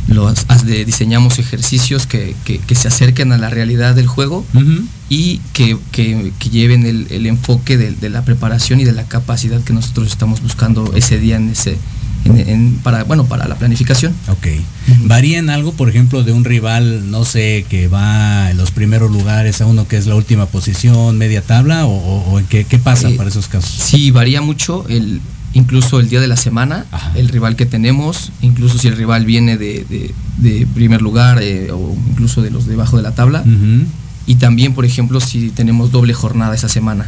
[0.09, 4.59] los, de, diseñamos ejercicios que, que, que, se acerquen a la realidad del juego uh
[4.59, 4.85] -huh.
[5.09, 9.61] y que, que, lleven el, el enfoque de, de, la preparación y de la capacidad
[9.62, 11.77] que nosotros estamos buscando ese día en ese
[12.25, 14.12] en, en, para bueno para la planificación.
[14.29, 14.47] Ok.
[14.47, 15.09] Uh -huh.
[15.09, 19.11] ¿Varía en algo, por ejemplo, de un rival, no sé, que va en los primeros
[19.11, 22.79] lugares a uno que es la última posición, media tabla, o, o, o qué, qué,
[22.79, 23.71] pasa eh, para esos casos?
[23.71, 24.87] Sí, varía mucho.
[24.88, 25.21] El,
[25.55, 27.13] incluso el día de la semana, Ajá.
[27.17, 31.71] el rival que tenemos, incluso si el rival viene de, de, de primer lugar eh,
[31.73, 33.43] o incluso de los debajo de la tabla.
[33.45, 33.85] Uh -huh.
[34.27, 37.07] Y también, por ejemplo, si tenemos doble jornada esa semana.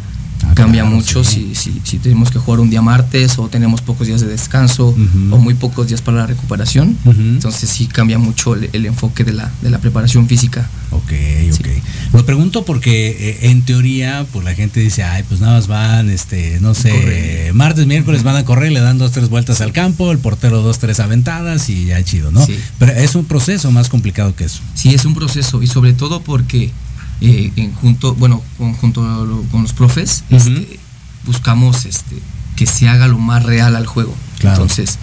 [0.54, 1.52] Cambia mucho sí.
[1.54, 4.88] si, si, si, tenemos que jugar un día martes o tenemos pocos días de descanso
[4.88, 5.34] uh -huh.
[5.34, 6.96] o muy pocos días para la recuperación.
[7.04, 7.34] Uh -huh.
[7.34, 10.68] Entonces sí cambia mucho el, el, enfoque de la, de la preparación física.
[10.90, 11.12] Ok,
[11.52, 11.56] ok.
[11.56, 11.82] Sí.
[12.12, 16.10] Lo pregunto porque eh, en teoría, pues la gente dice, ay, pues nada más van,
[16.10, 17.52] este, no sé, Corre.
[17.52, 20.78] martes, miércoles van a correr, le dan dos, tres vueltas al campo, el portero dos,
[20.78, 22.44] tres aventadas y ya chido, ¿no?
[22.44, 22.58] Sí.
[22.78, 24.60] Pero es un proceso más complicado que eso.
[24.74, 26.70] Sí, es un proceso y sobre todo porque
[27.20, 29.02] eh, en junto, bueno, con, junto
[29.50, 30.36] con los profes, uh -huh.
[30.36, 30.80] este,
[31.24, 32.16] buscamos este,
[32.56, 34.14] que se haga lo más real al juego.
[34.38, 34.62] Claro.
[34.62, 34.98] Entonces,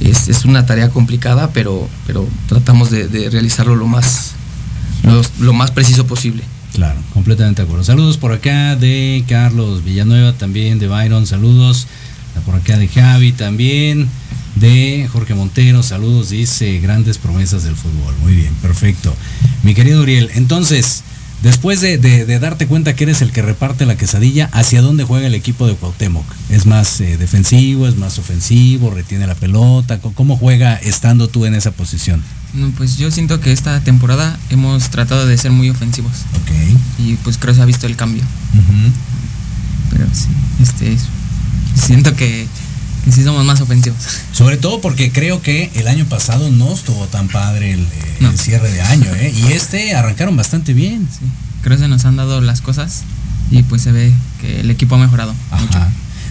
[0.00, 4.32] es, es, una tarea complicada, pero, pero tratamos de, de realizarlo lo más,
[5.04, 6.42] lo, lo, más preciso posible.
[6.74, 7.84] Claro, completamente de acuerdo.
[7.84, 11.86] Saludos por acá de Carlos Villanueva, también de Byron, saludos.
[12.44, 14.08] Por acá de Javi también,
[14.56, 18.14] de Jorge Montero, saludos, dice grandes promesas del fútbol.
[18.22, 19.14] Muy bien, perfecto.
[19.62, 21.04] Mi querido Uriel, entonces,
[21.44, 25.04] Después de, de, de, darte cuenta que eres el que reparte la quesadilla, ¿hacia dónde
[25.04, 26.24] juega el equipo de Cuauhtémoc?
[26.48, 30.00] ¿Es más eh, defensivo, es más ofensivo, retiene la pelota?
[30.00, 32.22] ¿Cómo juega estando tú en esa posición?
[32.54, 36.12] No, pues yo siento que esta temporada hemos tratado de ser muy ofensivos.
[36.32, 36.50] Ok.
[37.00, 38.22] Y pues creo que se ha visto el cambio.
[38.22, 38.92] Uh -huh.
[39.90, 40.28] Pero sí,
[40.62, 40.96] este,
[41.74, 42.46] siento que
[43.12, 43.98] sí somos más ofensivos.
[44.32, 47.86] Sobre todo porque creo que el año pasado no estuvo tan padre el,
[48.20, 48.30] no.
[48.30, 49.32] el cierre de año, ¿eh?
[49.36, 51.08] Y este arrancaron bastante bien.
[51.10, 51.26] Sí.
[51.62, 53.04] Creo que se nos han dado las cosas
[53.50, 55.62] y pues se ve que el equipo ha mejorado Ajá.
[55.62, 55.78] mucho.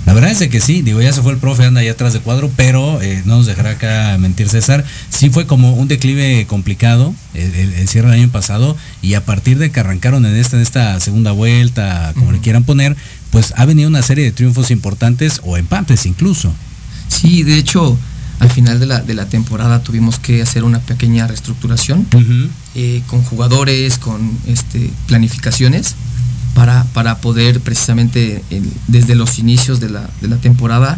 [0.06, 2.20] La verdad es que sí, digo, ya se fue el profe, anda ahí atrás de
[2.20, 4.84] cuadro, pero eh, no nos dejará acá mentir César.
[5.10, 9.24] Sí fue como un declive complicado el, el, el, cierre del año pasado y a
[9.24, 12.34] partir de que arrancaron en esta, en esta segunda vuelta, como uh -huh.
[12.34, 12.98] le quieran poner,
[13.34, 16.54] pues ha venido una serie de triunfos importantes o empates incluso.
[17.10, 17.98] Sí, de hecho,
[18.40, 22.48] al final de la, de la temporada tuvimos que hacer una pequeña reestructuración uh -huh.
[22.76, 25.96] eh, con jugadores, con este, planificaciones
[26.54, 30.96] para, para poder precisamente en- desde los inicios de la, de la temporada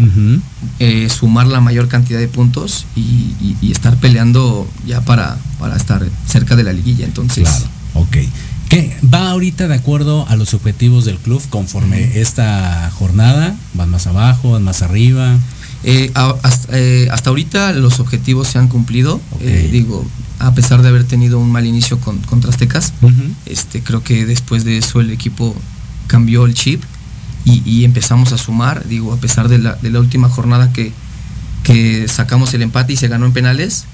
[0.80, 3.00] eh, sumar la mayor cantidad de puntos y,
[3.40, 7.06] y- y estar peleando ya para, para estar cerca de la liguilla.
[7.06, 8.18] Entonces, Claro, ok.
[8.76, 13.56] ¿Qué va ahorita de acuerdo a los objetivos del club conforme esta jornada?
[13.74, 15.38] ¿Van más abajo, van más arriba?
[15.86, 19.22] Eh, hasta, eh, hasta ahorita los objetivos se han cumplido.
[19.40, 20.06] Eh, digo,
[20.40, 22.92] a pesar de haber tenido un mal inicio con, contra Aztecas,
[23.46, 25.56] este, creo que después de eso el equipo
[26.08, 26.84] cambió el chip
[27.46, 28.86] y, y empezamos a sumar.
[28.90, 30.92] Digo, a pesar de la, de la última jornada que,
[31.64, 33.86] que sacamos el empate y se ganó en penales,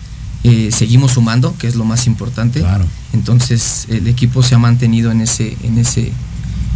[0.43, 2.61] eh, seguimos sumando, que es lo más importante.
[3.13, 6.11] Entonces el equipo se ha mantenido en ese, en ese,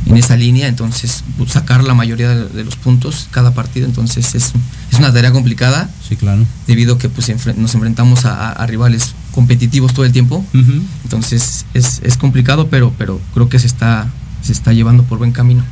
[0.05, 4.35] en esa línea, entonces bu- sacar la mayoría de, de los puntos cada partido, entonces
[4.35, 4.51] es,
[4.91, 5.89] es una tarea complicada.
[6.07, 6.45] Sí, claro.
[6.67, 10.45] Debido a que pues enfre- nos enfrentamos a, rivales competitivos todo el tiempo.
[11.03, 14.07] Entonces es, es complicado, pero, pero creo que se está,
[14.43, 15.63] se está llevando por buen camino.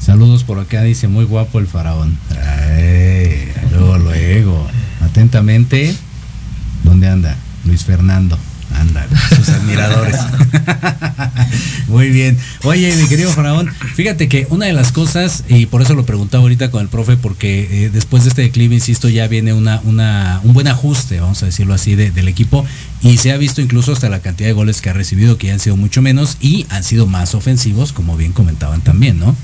[0.00, 2.18] Saludos por acá, dice muy guapo el faraón.
[2.30, 4.66] Ay, luego, luego.
[5.00, 5.94] Atentamente,
[6.92, 7.36] ¿dónde anda?
[7.64, 8.38] Luis Fernando.
[8.74, 10.16] Anda, sus admiradores.
[11.88, 12.38] Muy bien.
[12.64, 16.42] Oye, mi querido Faraón, fíjate que una de las cosas, y por eso lo preguntaba
[16.42, 20.40] ahorita con el profe, porque eh, después de este declive, insisto, ya viene una, una,
[20.42, 22.64] un buen ajuste, vamos a decirlo así, de- del equipo,
[23.02, 25.52] y se ha visto incluso hasta la cantidad de goles que ha recibido, que ya
[25.54, 29.36] han sido mucho menos, y han sido más ofensivos, como bien comentaban también, ¿no?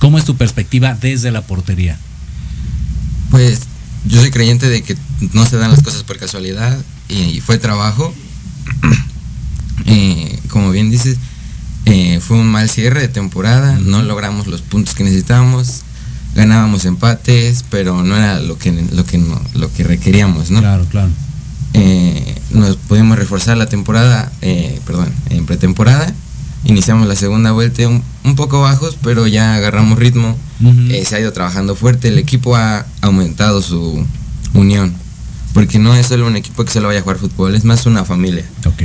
[0.00, 1.98] ¿Cómo es tu perspectiva desde la portería?
[3.30, 3.60] Pues
[4.06, 4.96] yo soy creyente de que
[5.32, 8.12] no se dan las cosas por casualidad y fue trabajo.
[9.86, 11.16] Eh, como bien dices,
[11.86, 15.80] eh, fue un mal cierre de temporada, no logramos los puntos que necesitábamos,
[16.36, 20.60] ganábamos empates, pero no era lo que lo que no- lo que requeríamos, ¿no?
[20.60, 21.08] Claro, claro.
[21.74, 24.30] Eh, nos pudimos reforzar la temporada,
[24.86, 26.12] perdón, en pretemporada.
[26.64, 30.36] Iniciamos la segunda vuelta un, un poco bajos, pero ya agarramos ritmo.
[31.04, 32.08] Se ha ido trabajando fuerte.
[32.08, 34.06] El equipo ha aumentado su
[34.54, 34.94] unión.
[35.54, 38.04] Porque no es solo un equipo que solo vaya a jugar fútbol, es más una
[38.04, 38.44] familia.
[38.64, 38.82] Ok.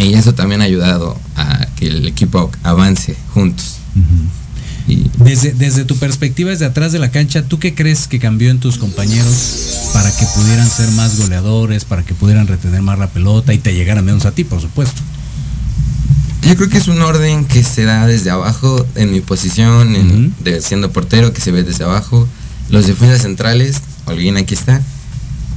[0.00, 3.76] Y eso también ha ayudado a que el equipo avance juntos.
[5.18, 8.58] Desde, desde tu perspectiva, desde atrás de la cancha, ¿tú qué crees que cambió en
[8.58, 13.54] tus compañeros para que pudieran ser más goleadores, para que pudieran retener más la pelota
[13.54, 15.00] y te llegaran menos a ti, por supuesto?
[16.42, 20.34] Yo creo que es un orden que se da desde abajo, en mi posición, en-
[20.44, 22.28] de, siendo portero, que se ve desde abajo.
[22.68, 23.76] Los defensas centrales,
[24.06, 24.82] alguien aquí está,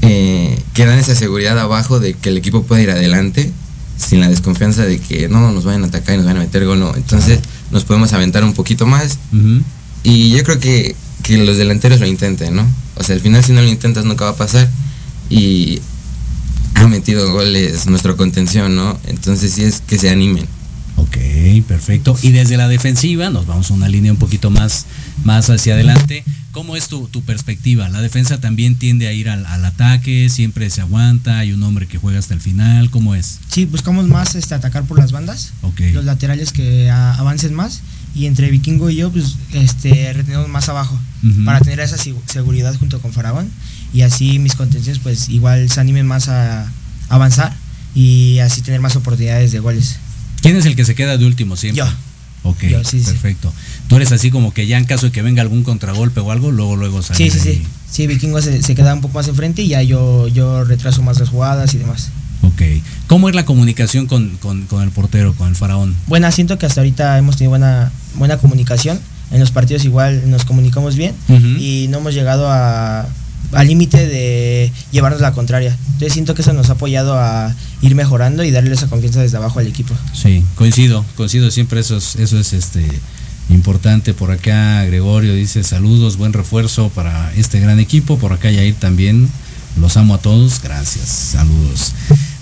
[0.02, 3.52] eh, que dan esa seguridad abajo de que el equipo puede ir adelante,
[3.98, 6.66] sin la desconfianza de que no nos vayan a atacar y nos van a meter
[6.66, 6.96] gol, no.
[6.96, 7.40] Entonces
[7.72, 9.18] nos podemos aventar un poquito más.
[10.04, 12.66] Y yo creo que, que los delanteros lo intenten, ¿no?
[12.96, 14.70] O sea, al final si no lo intentas nunca va a pasar.
[15.30, 15.82] Y
[16.76, 19.00] ha metido goles nuestra contención, ¿no?
[19.08, 20.48] Entonces sí es que se animen.
[20.98, 21.18] Ok,
[21.68, 22.18] perfecto.
[22.22, 24.86] Y desde la defensiva, nos vamos a una línea un poquito más,
[25.28, 26.24] más hacia adelante.
[26.54, 27.88] ¿Cómo es tu, tu perspectiva?
[27.90, 30.30] ¿La defensa también tiende a ir al, al ataque?
[30.30, 31.38] ¿Siempre se aguanta?
[31.40, 32.90] ¿Hay un hombre que juega hasta el final?
[32.90, 33.40] ¿Cómo es?
[33.52, 35.82] Sí, buscamos más este, atacar por las bandas, Ok.
[35.94, 37.82] los laterales que a- avancen más
[38.16, 40.98] y entre Vikingo y yo pues este retenemos más abajo
[41.46, 43.50] para tener esa seguridad junto con Faraón
[43.94, 46.72] y así mis contenciones pues igual se animen más a
[47.10, 47.54] avanzar
[47.94, 49.98] y así tener más oportunidades de goles.
[50.42, 51.84] ¿Quién es el que se queda de último siempre?
[51.86, 51.92] Yo.
[52.44, 53.12] Ok, Yo, sí, sí.
[53.88, 56.52] Tú eres así como que ya en caso de que venga algún contragolpe o algo,
[56.52, 57.50] luego, luego Sí, salir sí, sí.
[57.50, 57.68] ahí.
[57.90, 61.20] Sí, Vikingo se, se queda un poco más enfrente y ya yo, yo retraso más
[61.20, 62.10] las jugadas y demás.
[62.44, 62.62] Ok.
[63.08, 65.96] ¿Cómo es la comunicación con, con- con el portero, con el faraón?
[66.08, 69.00] Buena, siento que hasta ahorita hemos tenido buena, buena comunicación.
[69.32, 71.14] En los partidos igual nos comunicamos bien
[71.60, 73.08] y no hemos llegado a
[73.54, 75.76] al límite de llevarnos la contraria.
[75.86, 79.38] Entonces siento que eso nos ha apoyado a ir mejorando y darle esa confianza desde
[79.38, 79.94] abajo al equipo.
[80.14, 82.86] Sí, coincido, coincido siempre, eso es, eso es este
[83.50, 84.14] importante.
[84.14, 88.18] Por acá Gregorio dice saludos, buen refuerzo para este gran equipo.
[88.18, 89.30] Por acá Yair también,
[89.80, 91.94] los amo a todos, gracias, saludos.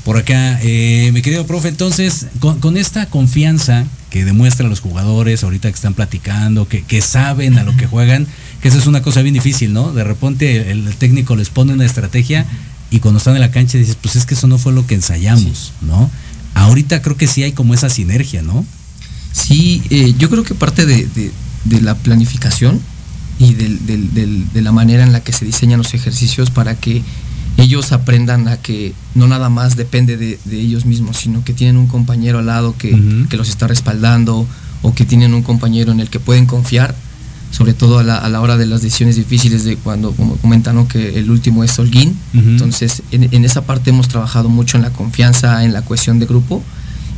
[0.03, 5.67] Por acá, eh, mi querido profe, entonces, con, esta confianza que demuestran los jugadores ahorita
[5.67, 8.27] que están platicando, que, saben a lo que juegan,
[8.61, 9.93] que eso es una cosa bien difícil, ¿no?
[9.93, 12.45] De repente el técnico les pone una estrategia
[12.91, 14.93] y cuando están en la cancha dices, pues es que eso no fue lo que
[14.93, 16.09] ensayamos, ¿no?
[16.53, 18.63] Ahorita creo que sí hay como esa sinergia, ¿no?
[19.35, 21.31] Sí, eh, yo creo que parte de, de-
[21.65, 22.79] de la planificación
[23.37, 26.75] y del- del- del- de la manera en la que se diseñan los ejercicios para
[26.75, 27.01] que
[27.57, 31.75] ellos aprendan a que no nada más depende de, de ellos mismos, sino que tienen
[31.77, 32.91] un compañero al lado que,
[33.37, 34.47] los está respaldando
[34.81, 36.95] o que tienen un compañero en el que pueden confiar,
[37.51, 40.75] sobre todo a la, a la hora de las decisiones difíciles de cuando, como comentan,
[40.75, 40.87] ¿no?
[40.87, 42.15] que el último es Holguín.
[42.33, 46.25] Entonces, en, en esa parte hemos trabajado mucho en la confianza, en la cohesión de
[46.25, 46.61] grupo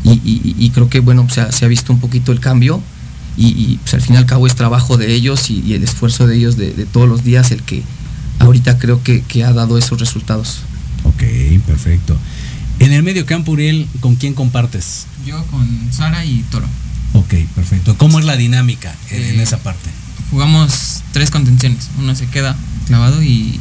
[0.08, 2.82] y, y- y creo que, bueno, se ha, se ha visto un poquito el cambio
[3.38, 6.38] y, pues al fin y al cabo es trabajo de ellos y, el esfuerzo de
[6.38, 7.84] ellos de, todos los días el que
[8.40, 10.62] ahorita creo que, ha dado esos resultados.
[11.04, 11.24] Ok,
[11.66, 12.18] perfecto.
[12.80, 15.06] En el medio campo, Uriel, ¿con quién compartes?
[15.26, 16.68] Yo con Sara y Toro.
[17.14, 17.96] Ok, perfecto.
[17.98, 19.90] ¿Cómo es la dinámica en, eh, esa parte?
[20.32, 21.90] Jugamos tres contenciones.
[22.00, 22.56] Uno se queda
[22.88, 23.60] clavado y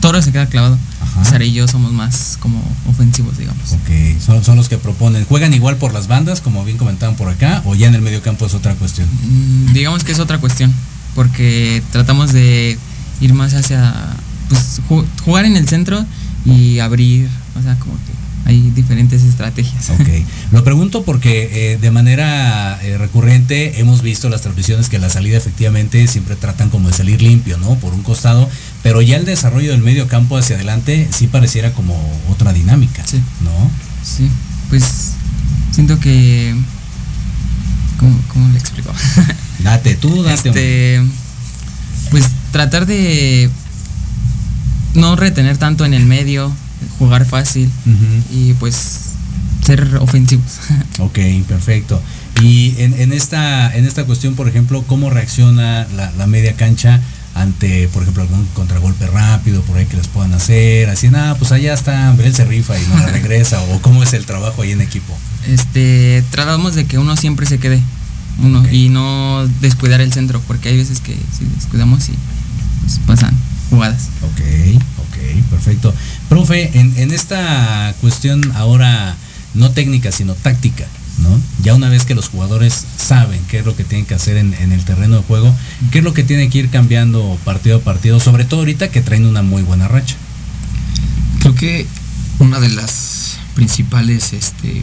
[0.00, 0.78] Toro se queda clavado.
[1.24, 3.72] Sara y yo somos más como ofensivos, digamos.
[3.72, 5.24] Ok, son, son los que proponen.
[5.24, 8.22] ¿Juegan igual por las bandas, como bien comentaban por acá, o ya en el medio
[8.22, 9.08] campo es otra cuestión?
[9.24, 10.72] Mm, digamos que es otra cuestión,
[11.14, 12.78] porque tratamos de
[13.20, 13.94] ir más hacia,
[14.48, 14.80] pues,
[15.24, 16.04] jugar en el centro
[16.44, 18.15] y abrir, o sea, como que
[18.46, 19.90] hay diferentes estrategias.
[19.90, 20.08] Ok,
[20.52, 25.36] lo pregunto porque eh, de manera eh, recurrente hemos visto las transmisiones que la salida
[25.36, 27.74] efectivamente siempre tratan como de salir limpio, ¿no?
[27.74, 28.48] Por un costado,
[28.82, 31.94] pero ya el desarrollo del medio campo hacia adelante sí pareciera como
[32.30, 33.20] otra dinámica, sí.
[33.42, 33.70] ¿no?
[34.02, 34.30] Sí,
[34.70, 35.12] pues
[35.72, 36.54] siento que...
[37.98, 38.92] ¿Cómo, le explico?
[39.64, 40.48] date tú, date.
[40.50, 41.02] Este,
[42.10, 43.50] pues tratar de
[44.94, 46.52] no retener tanto en el medio,
[46.98, 47.70] jugar fácil
[48.32, 49.14] y pues
[49.64, 50.58] ser ofensivos.
[50.98, 51.18] ok,
[51.48, 52.00] perfecto.
[52.42, 55.86] Y en, esta, en esta cuestión, por ejemplo, ¿cómo reacciona
[56.16, 57.00] la, media cancha
[57.34, 60.90] ante, por ejemplo, algún contragolpe rápido por ahí que les puedan hacer?
[60.90, 63.60] Así, nada, pues allá está, él se rifa y no la regresa.
[63.62, 65.16] ¿O cómo es el trabajo ahí en equipo?
[65.48, 67.80] Este, tratamos de que uno siempre se quede
[68.42, 72.14] uno y no descuidar el centro, porque hay veces que si descuidamos y
[72.82, 73.34] pues, pasan
[73.70, 74.08] jugadas.
[74.22, 74.82] Ok,
[75.16, 75.94] ok, perfecto.
[76.28, 79.16] Profe, en, esta cuestión ahora
[79.54, 80.86] no técnica, sino táctica,
[81.18, 81.40] ¿no?
[81.62, 84.54] Ya una vez que los jugadores saben qué es lo que tienen que hacer en,
[84.54, 85.54] el terreno de juego,
[85.90, 89.00] qué es lo que tienen que ir cambiando partido a partido, sobre todo ahorita que
[89.00, 90.16] traen una muy buena racha.
[91.40, 91.86] Creo que
[92.38, 94.82] una de las principales este,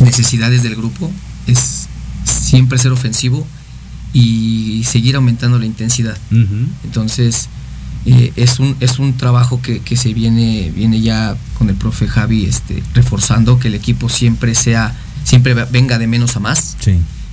[0.00, 1.10] necesidades del grupo
[1.46, 1.88] es
[2.24, 3.46] siempre ser ofensivo
[4.12, 6.18] y seguir aumentando la intensidad.
[6.84, 7.48] Entonces,
[8.04, 12.44] eh, es, un, es un trabajo que, se viene, viene ya con el profe Javi
[12.44, 14.94] este, reforzando, que el equipo siempre sea,
[15.24, 16.76] siempre venga de menos a más.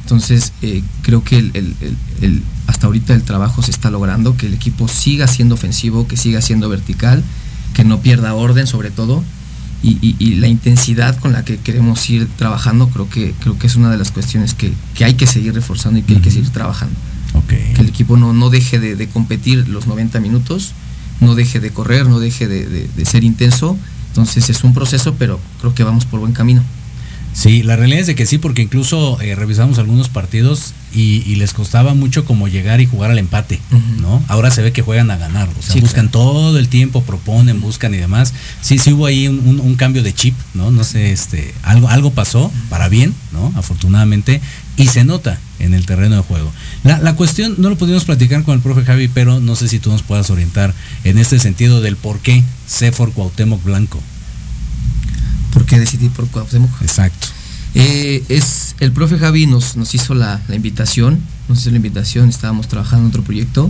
[0.03, 4.88] Entonces, eh, creo que el, hasta ahorita el trabajo se está logrando, que el equipo
[4.88, 7.24] siga siendo ofensivo, que siga siendo vertical,
[7.74, 9.24] que no pierda orden sobre todo.
[9.82, 13.89] Y, la intensidad con la que queremos ir trabajando creo que creo que es una
[13.89, 16.95] de las cuestiones que, hay que seguir reforzando y que hay que seguir trabajando.
[17.47, 20.73] Que el equipo no, no deje de, competir los 90 minutos,
[21.19, 23.77] no deje de correr, no deje de, ser intenso.
[24.09, 26.63] Entonces es un proceso, pero creo que vamos por buen camino.
[27.32, 31.53] Sí, la realidad es de que sí, porque incluso eh, revisamos algunos partidos y, les
[31.53, 33.61] costaba mucho como llegar y jugar al empate,
[34.01, 34.21] ¿no?
[34.27, 37.93] Ahora se ve que juegan a ganar, o sea, buscan todo el tiempo, proponen, buscan
[37.93, 38.34] y demás.
[38.61, 40.71] Sí, sí hubo ahí un, cambio de chip, ¿no?
[40.71, 43.53] No sé, este, algo, algo pasó para bien, ¿no?
[43.55, 44.41] Afortunadamente,
[44.75, 46.51] y se nota en el terreno de juego.
[46.84, 49.91] La, cuestión, no lo pudimos platicar con el profe Javi, pero no sé si tú
[49.91, 54.01] nos puedas orientar en este sentido del por qué Sefor Cuauhtémoc Blanco.
[55.53, 56.82] ¿Por qué decidí por Cuauhtémoc?
[56.82, 57.28] Exacto.
[57.76, 62.68] Eh, es, el profe Javi nos, nos hizo la, invitación, nos hizo la invitación, estábamos
[62.68, 63.70] trabajando en otro proyecto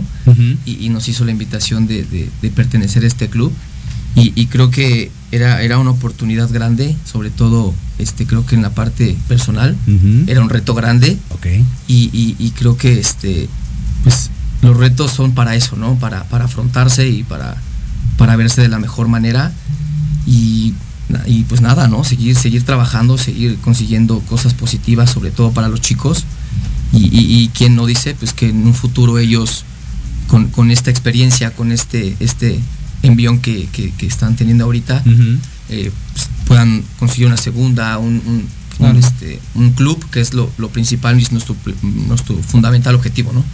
[0.64, 3.52] y, nos hizo la invitación de, pertenecer a este club
[4.16, 8.70] y, creo que era, era una oportunidad grande, sobre todo este, creo que en la
[8.70, 9.76] parte personal,
[10.26, 11.16] era un reto grande
[11.86, 13.48] y, creo que este,
[14.02, 14.30] pues,
[14.62, 15.94] los retos son para eso, ¿no?
[15.98, 17.56] Para, para afrontarse y para,
[18.18, 19.52] para verse de la mejor manera
[20.26, 20.74] y
[21.26, 22.04] y pues nada, ¿no?
[22.04, 26.24] Seguir, seguir trabajando, seguir consiguiendo cosas positivas, sobre todo para los chicos.
[26.92, 29.64] Y, quien no dice, pues que en un futuro ellos,
[30.28, 32.58] con, esta experiencia, con este, este
[33.02, 33.68] envión que,
[34.00, 35.02] están teniendo ahorita,
[35.68, 38.46] eh, pues, puedan conseguir una segunda, un,
[38.96, 43.44] este, un, club, que es lo, principal y nuestro, nuestro fundamental objetivo, ¿no?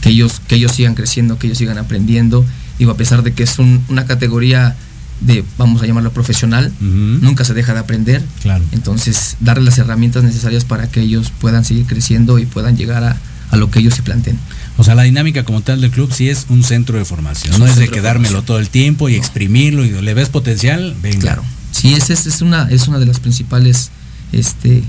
[0.00, 2.44] Que ellos, que ellos sigan creciendo, que ellos sigan aprendiendo.
[2.78, 4.76] Digo, a pesar de que es una categoría
[5.20, 8.24] de, vamos a llamarlo profesional, nunca se deja de aprender.
[8.42, 8.64] Claro.
[8.72, 13.56] Entonces, darle las herramientas necesarias para que ellos puedan seguir creciendo y puedan llegar a,
[13.56, 14.38] lo que ellos se planteen.
[14.80, 17.66] O sea, la dinámica como tal del club sí es un centro de formación, no
[17.66, 21.20] es de quedármelo todo el tiempo y exprimirlo y le ves potencial, venga.
[21.20, 21.44] Claro.
[21.70, 23.90] Sí, ese es, una, es una de las principales
[24.32, 24.82] este,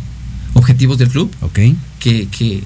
[0.54, 1.30] objetivos del club.
[1.42, 1.60] Ok.
[2.00, 2.64] Que, que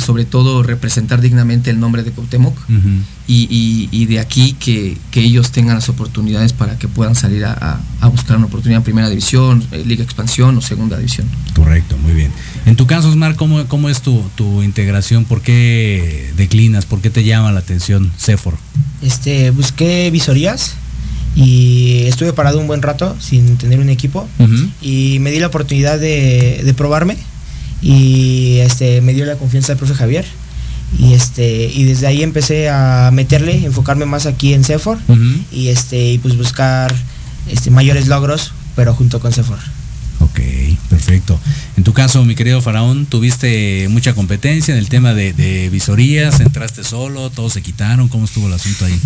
[0.00, 2.56] sobre todo representar dignamente el nombre de Cuauhtémoc
[3.26, 8.46] y, de aquí que, ellos tengan las oportunidades para que puedan salir a, buscar una
[8.46, 11.26] oportunidad en primera división, eh, liga expansión o segunda división.
[11.54, 12.30] Correcto, muy bien.
[12.66, 14.22] En tu caso, Osmar, ¿cómo, cómo es tu,
[14.62, 15.24] integración?
[15.24, 16.84] ¿Por qué declinas?
[16.84, 18.54] ¿Por qué te llama la atención Sefor?
[19.00, 20.74] Este, busqué visorías
[21.34, 24.28] y estuve parado un buen rato sin tener un equipo
[24.82, 27.16] y me di la oportunidad de, de probarme
[27.82, 30.24] y este, me dio la confianza el profe Javier.
[30.98, 34.98] Y, este, y desde ahí empecé a meterle, enfocarme más aquí en CEFOR
[35.50, 36.94] y, este, y pues buscar
[37.48, 39.58] este, mayores logros, pero junto con CEFOR.
[40.20, 40.40] Ok,
[40.90, 41.40] perfecto.
[41.76, 46.84] En tu caso, mi querido Faraón, tuviste mucha competencia en el tema de, visorías, entraste
[46.84, 49.00] solo, todos se quitaron, ¿cómo estuvo el asunto ahí?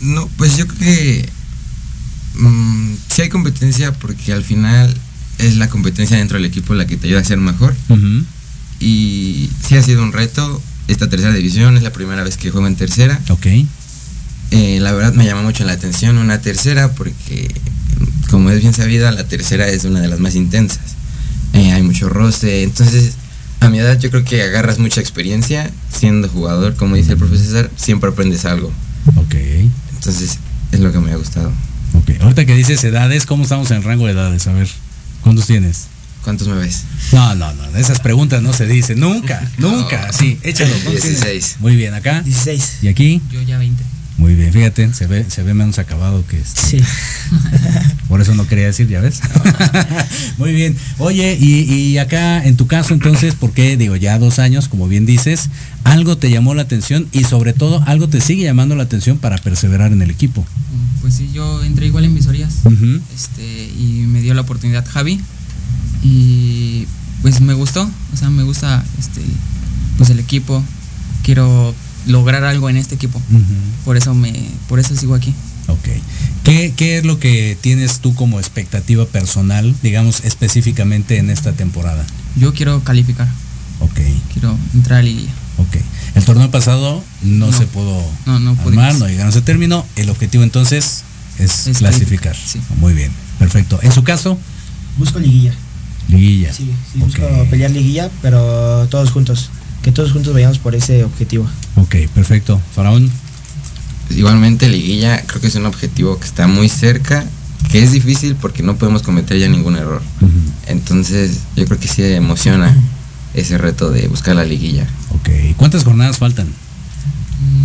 [0.00, 1.28] No, pues yo creo que
[2.34, 4.94] mm, sí hay competencia porque al final
[5.38, 7.74] es la competencia dentro del equipo la que te ayuda a ser mejor.
[8.80, 10.62] Y sí ha sido un reto.
[10.88, 13.20] Esta tercera división es la primera vez que juego en tercera.
[13.30, 13.46] Ok.
[14.52, 17.50] Eh, la verdad me llama mucho la atención una tercera porque,
[18.30, 20.78] como es bien sabida, la tercera es una de las más intensas.
[21.52, 22.62] Eh, hay mucho roce.
[22.62, 23.14] Entonces,
[23.60, 26.76] a mi edad yo creo que agarras mucha experiencia siendo jugador.
[26.76, 28.72] Como dice el profesor, siempre aprendes algo.
[29.16, 29.34] Ok.
[29.94, 30.38] Entonces,
[30.72, 31.50] es lo que me ha gustado.
[31.94, 32.20] Ok.
[32.20, 34.46] Ahorita que dices edades, ¿cómo estamos en el rango de edades?
[34.46, 34.68] A ver,
[35.26, 35.88] ¿cuántos tienes?
[36.22, 36.84] ¿Cuántos me ves?
[37.10, 40.72] No, no, no, esas preguntas no se dicen, nunca, nunca, sí, échalo.
[40.88, 41.56] 16.
[41.58, 42.22] Muy bien, acá.
[42.22, 42.78] 16.
[42.82, 43.20] ¿Y aquí?
[43.32, 43.82] Yo ya 20.
[44.18, 46.60] Muy bien, fíjate, se ve, se ve menos acabado que este.
[46.60, 46.78] Sí.
[48.08, 49.20] Por eso no quería decir, ya ves.
[50.38, 50.76] Muy bien.
[50.98, 53.76] Oye, y, y, acá en tu caso entonces, ¿por qué?
[53.76, 55.50] Digo, ya dos años, como bien dices,
[55.84, 59.38] algo te llamó la atención y sobre todo algo te sigue llamando la atención para
[59.38, 60.46] perseverar en el equipo.
[61.00, 62.54] Pues sí, yo entré igual en visorías
[63.14, 65.20] este, y me dio la oportunidad Javi
[66.02, 66.86] y
[67.22, 69.20] pues me gustó, o sea, me gusta este
[69.98, 70.62] pues el equipo,
[71.22, 71.74] quiero
[72.06, 73.20] lograr algo en este equipo.
[73.84, 74.32] Por eso me
[74.68, 75.34] por eso sigo aquí.
[75.68, 75.88] Ok.
[76.44, 82.04] ¿Qué, ¿Qué, es lo que tienes tú como expectativa personal, digamos específicamente en esta temporada?
[82.36, 83.28] Yo quiero calificar.
[83.80, 84.00] Ok.
[84.32, 85.32] Quiero entrar a liguilla.
[85.58, 85.76] Ok.
[86.14, 89.84] El torneo pasado no, se pudo no, no armar, no llegamos a término.
[89.96, 91.04] El objetivo entonces
[91.38, 92.36] es, clasificar.
[92.36, 92.60] Sí.
[92.78, 93.78] Muy bien, perfecto.
[93.82, 94.38] ¿En su caso?
[94.98, 95.52] Busco liguilla.
[96.08, 96.52] Liguilla.
[96.52, 99.50] Sí, sí busco pelear liguilla, pero todos juntos.
[99.86, 101.46] Que todos juntos vayamos por ese objetivo.
[101.76, 102.60] Ok, perfecto.
[102.74, 103.08] Faraón.
[104.10, 107.24] Igualmente liguilla creo que es un objetivo que está muy cerca,
[107.70, 110.02] que es difícil porque no podemos cometer ya ningún error.
[110.66, 112.76] Entonces yo creo que sí emociona
[113.34, 114.88] ese reto de buscar la liguilla.
[115.10, 116.48] Ok, ¿cuántas jornadas faltan?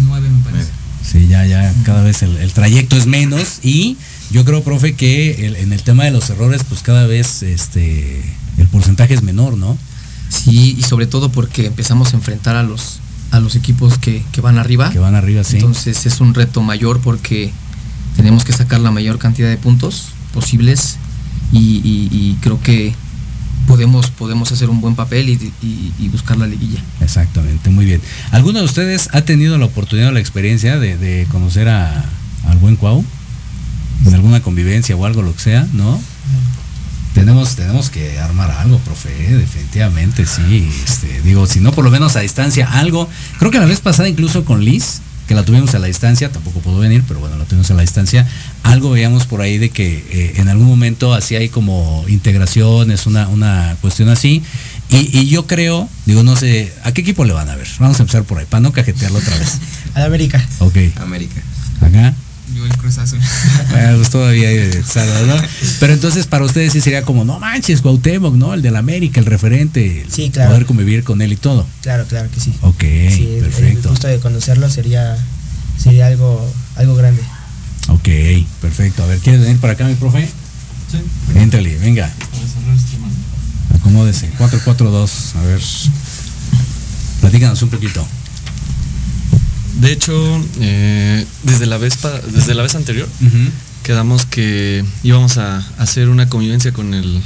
[0.06, 0.70] Nueve me parece.
[1.04, 3.98] Sí, ya, ya cada vez el, trayecto es menos y
[4.30, 8.22] yo creo, profe, que en el tema de los errores, pues cada vez este
[8.60, 9.76] el porcentaje es menor, ¿no?
[10.32, 13.02] Sí, y sobre todo porque empezamos a enfrentar a los
[13.32, 14.90] a los equipos que, van arriba.
[14.92, 15.56] Que van arriba, sí.
[15.56, 17.52] Entonces es un reto mayor porque
[18.16, 20.98] tenemos que sacar la mayor cantidad de puntos posibles
[21.54, 22.94] y, creo que
[23.68, 26.82] podemos, podemos hacer un buen papel y, buscar la liguilla.
[27.00, 28.02] Exactamente, muy bien.
[28.32, 32.06] ¿Alguno de ustedes ha tenido la oportunidad o la experiencia de, conocer a,
[32.48, 33.04] al buen Cuau?
[34.06, 36.02] En alguna convivencia o algo, lo que sea, ¿no?
[37.14, 39.36] Tenemos, tenemos que armar algo, profe, ¿eh?
[39.36, 40.70] definitivamente, sí.
[40.84, 43.10] Este, digo, si no, por lo menos a distancia, algo.
[43.40, 46.60] Creo que la vez pasada, incluso con Liz, que la tuvimos a la distancia, tampoco
[46.60, 48.28] pudo venir, pero bueno, la tuvimos a la distancia.
[48.64, 53.28] Algo veíamos por ahí de que eh, en algún momento así hay como integraciones, una,
[53.28, 54.42] una cuestión así.
[54.90, 57.68] Y, y, yo creo, digo, no sé, ¿a qué equipo le van a ver?
[57.80, 59.60] Vamos a empezar por ahí, para no cajetearlo otra vez.
[59.96, 60.46] A América.
[60.60, 60.78] Ok.
[60.98, 61.42] América.
[61.82, 62.14] Acá.
[62.56, 63.20] Yo el Cruz Azul.
[63.70, 64.72] Bueno, pues todavía hay
[65.28, 65.36] ¿no?
[65.80, 68.54] Pero entonces para ustedes sí sería como, no manches, Cuauhtémoc, ¿no?
[68.54, 70.06] El del América, el referente.
[70.10, 70.52] Sí, claro.
[70.52, 71.66] Poder convivir con él y todo.
[71.82, 72.54] Claro, claro que sí.
[72.62, 73.88] Ok, sí, perfecto.
[73.88, 75.18] El gusto de conocerlo sería,
[75.78, 76.46] sería algo,
[76.76, 77.22] algo grande.
[77.88, 78.10] Ok,
[78.62, 79.04] perfecto.
[79.04, 80.28] A ver, ¿quieres venir para acá, mi profe?
[80.92, 81.40] Sí.
[81.40, 82.12] Éntrale, venga.
[83.76, 84.28] Acomódese.
[84.38, 85.62] 442, a ver.
[87.22, 88.06] Platícanos un poquito.
[89.82, 90.14] De hecho,
[90.60, 91.98] eh, desde, la vez
[92.32, 93.10] desde la vez anterior,
[93.82, 97.20] quedamos que íbamos a hacer una convivencia con el,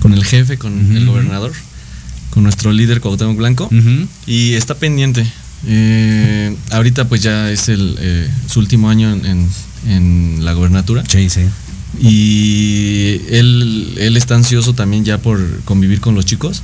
[0.00, 1.52] con el jefe, con el gobernador,
[2.30, 3.68] con nuestro líder Cuauhtémoc Blanco,
[4.24, 5.26] y está pendiente.
[5.66, 11.02] Eh, ahorita pues ya es el, eh, su último año en, la gobernatura.
[11.08, 11.40] Sí, sí.
[12.00, 16.62] Y él, él está ansioso también ya por convivir con los chicos.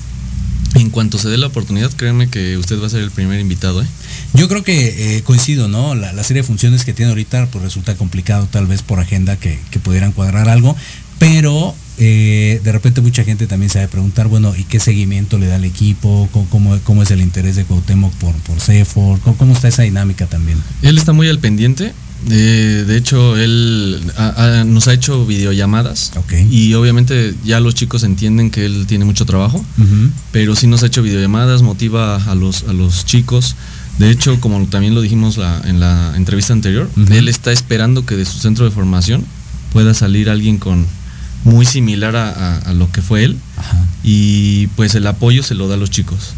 [0.75, 3.83] En cuanto se dé la oportunidad, créanme que usted va a ser el primer invitado.
[3.83, 3.87] ¿eh?
[4.35, 5.95] Yo creo que eh, coincido, ¿no?
[5.95, 9.59] La, serie de funciones que tiene ahorita pues resulta complicado tal vez por agenda que,
[9.83, 10.77] pudieran cuadrar algo,
[11.19, 15.57] pero eh, de repente mucha gente también a preguntar, bueno, ¿y qué seguimiento le da
[15.57, 16.29] al equipo?
[16.33, 19.19] ¿Cómo, cómo, es el interés de Cuauhtémoc por, por CEFOR?
[19.21, 20.59] ¿Cómo, está esa dinámica también?
[20.83, 21.93] Él está muy al pendiente.
[22.27, 24.01] de hecho, él
[24.67, 26.13] nos ha hecho videollamadas
[26.51, 29.65] y obviamente ya los chicos entienden que él tiene mucho trabajo,
[30.31, 33.57] pero sí nos ha hecho videollamadas, motiva a los, a los chicos.
[34.01, 38.25] De hecho, como también lo dijimos en la entrevista anterior, él está esperando que de
[38.25, 39.25] su centro de formación
[39.75, 40.87] pueda salir alguien con,
[41.45, 43.37] muy similar a, a lo que fue él.
[44.03, 46.35] Y pues el apoyo se lo da a los chicos.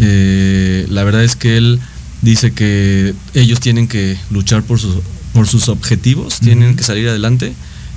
[0.00, 1.78] Eh, la verdad es que él
[2.22, 4.96] dice que ellos tienen que luchar por sus,
[5.32, 7.52] por sus objetivos, tienen que salir adelante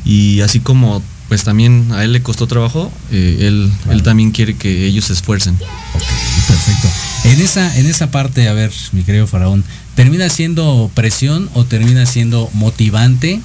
[0.06, 4.56] y así como pues también a él le costó trabajo, eh, él, él también quiere
[4.56, 5.58] que ellos se esfuercen.
[6.48, 6.90] perfecto.
[7.24, 9.64] En esa, en esa parte, a ver, mi querido Faraón,
[9.96, 13.40] ¿termina siendo presión o termina siendo motivante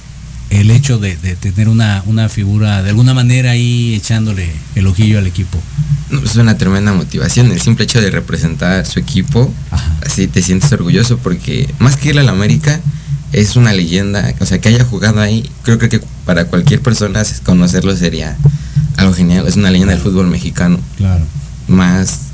[0.49, 5.27] el hecho de, tener una, una, figura de alguna manera ahí echándole el ojillo al
[5.27, 5.59] equipo?
[6.23, 7.51] es una tremenda motivación.
[7.51, 9.53] El simple hecho de representar su equipo,
[10.05, 12.79] así te sientes orgulloso porque más que ir a la América,
[13.31, 14.33] es una leyenda.
[14.39, 18.37] O sea, que haya jugado ahí, creo, que para cualquier persona conocerlo sería
[18.97, 19.47] algo genial.
[19.47, 20.79] Es una leyenda del fútbol mexicano.
[20.97, 21.25] Claro.
[21.67, 22.28] Más,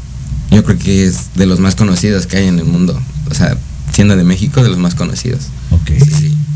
[0.51, 2.99] yo creo que es de los más conocidos que hay en el mundo.
[3.29, 3.57] O sea,
[3.93, 5.47] siendo de México, de los más conocidos.
[5.71, 5.91] Ok.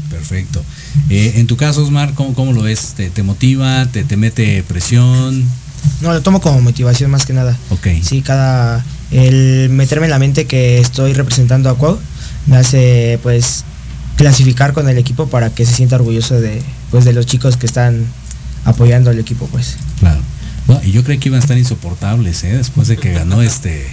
[0.10, 0.64] Perfecto.
[1.10, 2.94] Eh, en tu caso, Osmar, ¿cómo, cómo lo ves?
[2.96, 3.86] ¿Te, te motiva?
[3.88, 5.44] Te, ¿Te mete presión?
[6.02, 7.58] No, lo tomo como motivación más que nada.
[7.70, 7.88] Ok.
[8.04, 8.84] Sí, cada.
[9.12, 11.98] El meterme en la mente que estoy representando a Cuau
[12.46, 13.64] me hace, pues,
[14.18, 16.62] clasificar con el equipo para que se sienta orgulloso de,
[16.92, 18.06] pues, de los chicos que están
[18.66, 19.78] apoyando al equipo, pues.
[20.00, 20.22] Claro.
[20.84, 22.58] Y yo creo que iban a estar insoportables, ¿eh?
[22.58, 23.88] Después de que ganó este.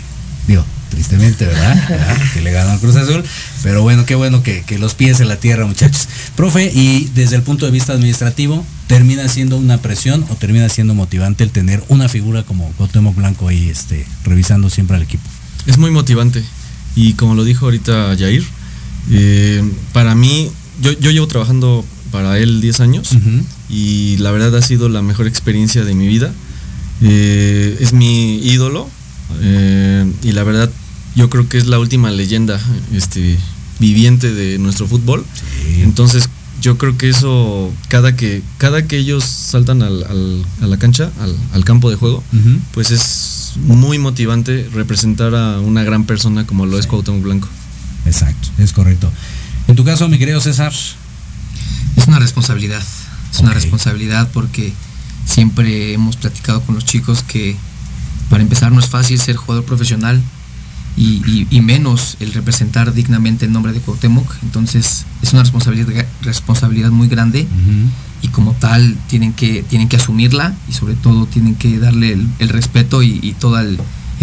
[0.47, 2.19] Digo, tristemente, ¿verdad?
[2.35, 3.25] Que le ganó al Cruz Azul.
[3.63, 6.09] Pero bueno, qué bueno que, los pies en la tierra, muchachos.
[6.37, 10.95] Profe, y desde el punto de vista administrativo, ¿termina siendo una presión o termina siendo
[10.95, 15.25] motivante el tener una figura como Cuauhtémoc Blanco ahí este, revisando siempre al equipo?
[15.67, 16.43] Es muy motivante.
[16.95, 18.45] Y como lo dijo ahorita Jair,
[19.11, 19.63] eh,
[19.93, 20.51] para mí,
[20.81, 23.17] yo, llevo trabajando para él 10 años
[23.69, 26.33] y la verdad ha sido la mejor experiencia de mi vida.
[27.03, 28.89] Eh, es mi ídolo,
[29.41, 30.71] eh, y la verdad,
[31.15, 32.61] yo creo que es la última leyenda
[32.95, 33.39] este,
[33.79, 35.25] viviente de nuestro fútbol.
[35.79, 36.29] Entonces,
[36.61, 41.11] yo creo que eso, cada que, cada que ellos saltan al, a la cancha,
[41.53, 42.23] al, campo de juego,
[42.73, 47.49] pues es muy motivante representar a una gran persona como lo es Cuauhtémoc Blanco.
[48.07, 49.11] Exacto, es correcto.
[49.69, 50.73] En tu caso, mi querido César.
[51.97, 52.83] Es una responsabilidad,
[53.33, 54.75] es una responsabilidad porque
[55.27, 57.57] siempre hemos platicado con los chicos que
[58.31, 60.23] para empezar no es fácil ser jugador profesional
[60.97, 64.27] y, menos el representar dignamente el nombre de Cuauhtémoc.
[64.43, 67.47] Entonces es una responsabilidad, responsabilidad muy grande
[68.23, 72.49] y como tal tienen que, tienen que asumirla y sobre todo tienen que darle el,
[72.49, 73.79] respeto y, todo el,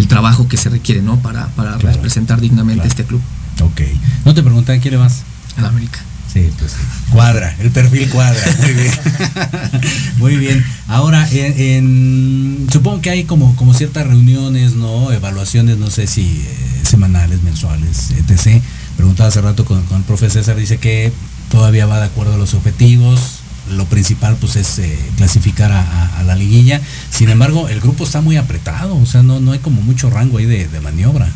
[0.08, 1.20] trabajo que se requiere ¿no?
[1.20, 1.48] para,
[1.78, 3.20] representar dignamente este club.
[3.60, 3.82] Ok.
[4.24, 5.22] No te preguntan quién le vas.
[5.56, 6.00] A la América.
[6.34, 6.72] Sí, pues
[7.12, 8.42] cuadra, el perfil cuadra.
[8.58, 8.92] Muy bien.
[10.18, 10.64] Muy bien.
[10.88, 15.12] Ahora, en, supongo que hay como, como ciertas reuniones, ¿no?
[15.12, 18.60] Evaluaciones, no sé si eh, semanales, mensuales, etc.
[18.96, 21.12] Preguntaba hace rato con, el profe César, dice que
[21.52, 23.38] todavía va de acuerdo a los objetivos.
[23.70, 26.80] Lo principal pues es eh, clasificar a, la liguilla.
[27.10, 30.38] Sin embargo, el grupo está muy apretado, o sea, no, no hay como mucho rango
[30.38, 31.28] ahí de, maniobra.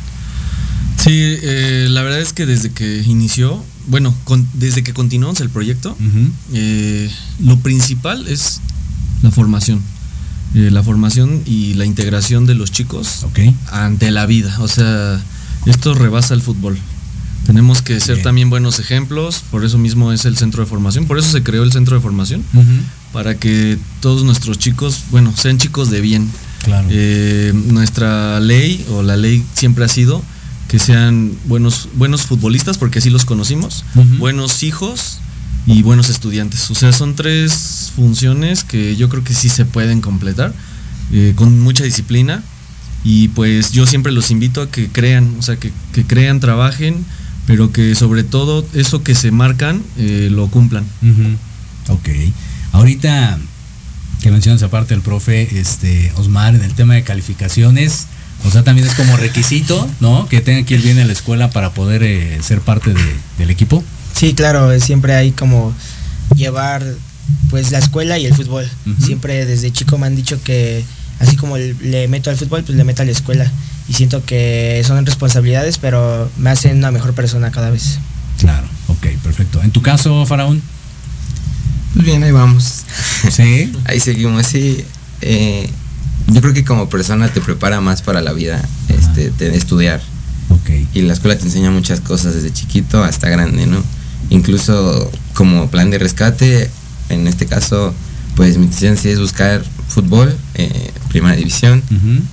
[0.96, 4.14] Sí, eh, la verdad es que desde que inició bueno,
[4.54, 5.96] desde que continuamos el proyecto,
[6.52, 7.10] eh,
[7.40, 8.60] lo principal es
[9.22, 9.80] la formación.
[10.54, 13.26] Eh, la formación y la integración de los chicos
[13.70, 14.56] ante la vida.
[14.60, 15.20] O sea,
[15.66, 16.78] esto rebasa el fútbol.
[17.46, 21.18] Tenemos que ser también buenos ejemplos, por eso mismo es el centro de formación, por
[21.18, 22.44] eso se creó el centro de formación,
[23.10, 26.30] para que todos nuestros chicos, bueno, sean chicos de bien.
[26.62, 26.88] Claro.
[26.90, 30.22] Eh, nuestra ley o la ley siempre ha sido
[30.68, 33.84] que sean buenos, buenos futbolistas, porque así los conocimos,
[34.18, 35.18] buenos hijos
[35.66, 36.70] y buenos estudiantes.
[36.70, 40.52] O sea, son tres funciones que yo creo que sí se pueden completar
[41.12, 42.42] eh, con mucha disciplina.
[43.04, 45.72] Y pues yo siempre los invito a que crean, o sea, que,
[46.06, 47.04] crean, trabajen,
[47.46, 50.84] pero que sobre todo eso que se marcan eh, lo cumplan.
[51.88, 52.08] Ok.
[52.72, 53.38] Ahorita
[54.20, 58.06] que mencionas aparte el profe este, Osmar en el tema de calificaciones,
[58.44, 60.28] o sea, también es como requisito, ¿no?
[60.28, 62.94] Que tenga que ir bien a la escuela para poder eh, ser parte
[63.38, 63.84] del equipo.
[64.14, 65.74] Sí, claro, siempre hay como
[66.34, 66.84] llevar
[67.50, 68.68] pues la escuela y el fútbol.
[69.04, 70.84] Siempre desde chico me han dicho que
[71.20, 73.50] así como le meto al fútbol, pues le meto a la escuela.
[73.88, 77.98] Y siento que son responsabilidades, pero me hacen una mejor persona cada vez.
[78.38, 79.62] Claro, ok, perfecto.
[79.62, 80.62] ¿En tu caso, Faraón?
[81.94, 82.84] Pues bien, ahí vamos.
[83.30, 83.72] Sí.
[83.84, 84.84] ahí seguimos, sí.
[85.22, 85.70] Eh,
[86.28, 90.00] yo creo que como persona te prepara más para la vida, este, de estudiar.
[90.92, 93.82] Y la escuela te enseña muchas cosas desde chiquito hasta grande, ¿no?
[94.28, 96.70] Incluso como plan de rescate,
[97.08, 97.94] en este caso,
[98.36, 101.82] pues mi decisión sí es buscar fútbol, eh, primera división,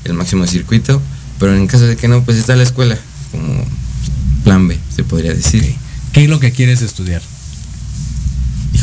[0.03, 1.01] el máximo circuito,
[1.39, 2.97] pero en caso de que no, pues está la escuela,
[3.31, 3.65] como
[4.43, 5.75] plan B, se podría decir.
[6.11, 7.21] ¿Qué es lo que quieres estudiar?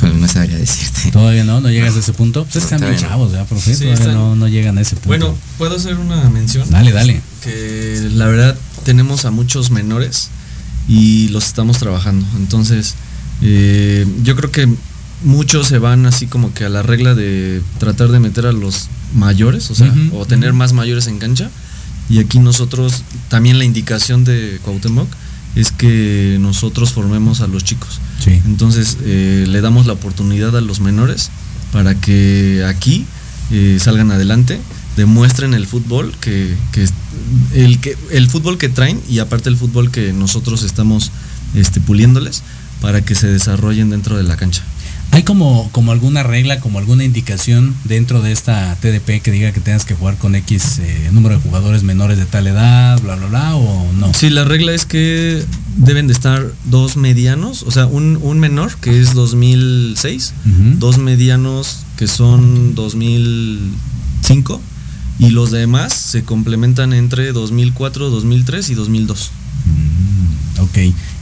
[0.02, 1.10] Híjole, no sabría decirte.
[1.12, 2.44] Todavía no, no llegas a ese punto.
[2.44, 3.08] Pues están bien Todavía no.
[3.08, 3.74] chavos, ¿verdad, profe?
[3.74, 5.08] Sí, Todavía no, no llegan a ese punto.
[5.08, 6.68] Bueno, ¿puedo hacer una mención?
[6.70, 7.20] Dale, dale.
[7.42, 10.30] Que la verdad tenemos a muchos menores
[10.88, 12.26] y los estamos trabajando.
[12.36, 12.94] Entonces,
[13.42, 14.68] eh, yo creo que
[15.22, 18.88] muchos se van así como que a la regla de tratar de meter a los
[19.14, 21.50] mayores, o sea, o tener más mayores en cancha.
[22.08, 25.08] Y aquí nosotros, también la indicación de Cuauhtémoc
[25.54, 28.00] es que nosotros formemos a los chicos.
[28.20, 28.40] Sí.
[28.46, 31.30] Entonces, eh, le damos la oportunidad a los menores
[31.72, 33.04] para que aquí
[33.50, 34.60] eh, salgan adelante,
[34.96, 36.86] demuestren el fútbol que, que
[37.54, 41.10] el que el fútbol que traen y aparte el fútbol que nosotros estamos
[41.54, 42.42] este, puliéndoles
[42.80, 44.62] para que se desarrollen dentro de la cancha.
[45.12, 49.60] ¿Hay como, como alguna regla, como alguna indicación dentro de esta TDP que diga que
[49.60, 53.26] tengas que jugar con X eh, número de jugadores menores de tal edad, bla, bla,
[53.26, 54.14] bla, o no?
[54.14, 55.44] Sí, la regla es que
[55.76, 60.78] deben de estar dos medianos, o sea, un, un menor que es 2006, Ujú.
[60.78, 64.62] dos medianos que son 2005
[65.18, 69.30] y los demás se complementan entre 2004, 2003 y 2002.
[70.60, 70.78] Ok.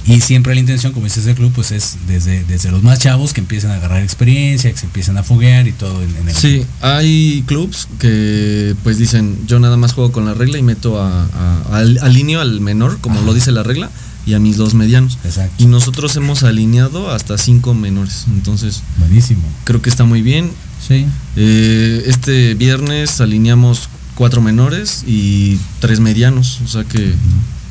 [0.07, 3.33] Y siempre la intención, como dices el club, pues es desde, desde los más chavos
[3.33, 6.35] que empiecen a agarrar experiencia, que se empiecen a foguear y todo en, en el
[6.35, 11.01] Sí, hay clubs que pues dicen yo nada más juego con la regla y meto
[11.01, 13.91] a, a- al- alineo al menor, como lo dice la regla,
[14.27, 15.19] y a mis dos medianos.
[15.25, 15.63] Exacto.
[15.63, 18.25] Y nosotros hemos alineado hasta cinco menores.
[18.29, 19.43] Entonces, Buenísimo.
[19.65, 20.51] creo que está muy bien.
[20.87, 21.07] Sí.
[21.37, 27.13] Eh, este viernes alineamos cuatro menores y tres medianos, o sea que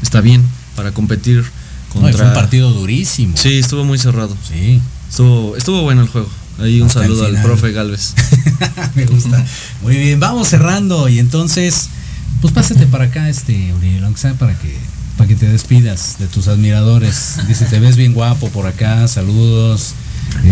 [0.01, 0.43] está bien
[0.75, 1.43] para competir
[1.95, 2.13] No, contra.
[2.13, 3.35] fue un partido durísimo.
[3.37, 4.35] Sí, estuvo muy cerrado.
[4.47, 4.79] Sí.
[5.09, 6.29] Estuvo, estuvo bueno el juego.
[6.59, 8.13] Ahí un Hasta saludo al profe Galvez.
[8.95, 9.43] Me gusta.
[9.81, 11.87] Muy bien, vamos cerrando y entonces,
[12.41, 14.75] pues pásate para acá, este, Uriel, aunque sea para que,
[15.17, 17.37] para que te despidas de tus admiradores.
[17.47, 19.93] Dice, te ves bien guapo por acá, saludos.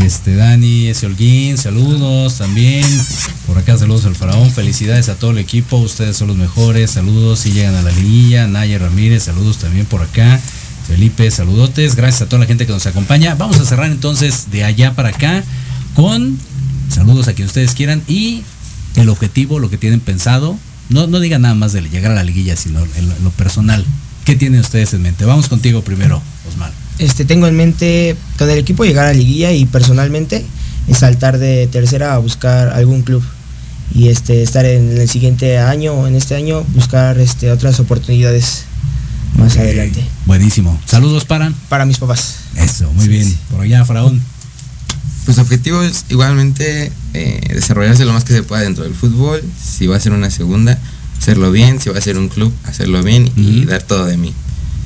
[0.01, 2.85] Este, Dani, ese Holguín, saludos también.
[3.45, 7.39] Por acá saludos al faraón, felicidades a todo el equipo, ustedes son los mejores, saludos
[7.39, 8.47] si llegan a la liguilla.
[8.47, 10.39] Naya Ramírez, saludos también por acá.
[10.87, 13.35] Felipe, saludotes, gracias a toda la gente que nos acompaña.
[13.35, 15.43] Vamos a cerrar entonces de allá para acá
[15.95, 16.37] con
[16.89, 18.43] saludos a quien ustedes quieran y
[18.95, 20.57] el objetivo, lo que tienen pensado.
[20.89, 23.85] No, no digan nada más de llegar a la liguilla, sino en lo, personal.
[24.25, 25.25] ¿Qué tienen ustedes en mente?
[25.25, 26.71] Vamos contigo primero, Osmar.
[26.99, 30.45] Este, tengo en mente con el equipo llegar a liguilla y personalmente
[30.93, 33.21] saltar de tercera a buscar algún club
[33.93, 38.63] y este estar en el siguiente año o en este año buscar este otras oportunidades
[39.37, 40.79] más adelante Buenísimo.
[40.85, 41.53] Saludos para.
[41.69, 42.35] para mis papás.
[42.55, 43.37] Eso, muy bien.
[43.49, 44.21] Por allá, Faraón.
[45.25, 49.41] Pues objetivo es igualmente eh, desarrollarse lo más que se pueda dentro del fútbol.
[49.61, 50.77] Si va a ser una segunda,
[51.17, 51.79] hacerlo bien.
[51.79, 54.33] Si va a ser un club, hacerlo bien y dar todo de mí.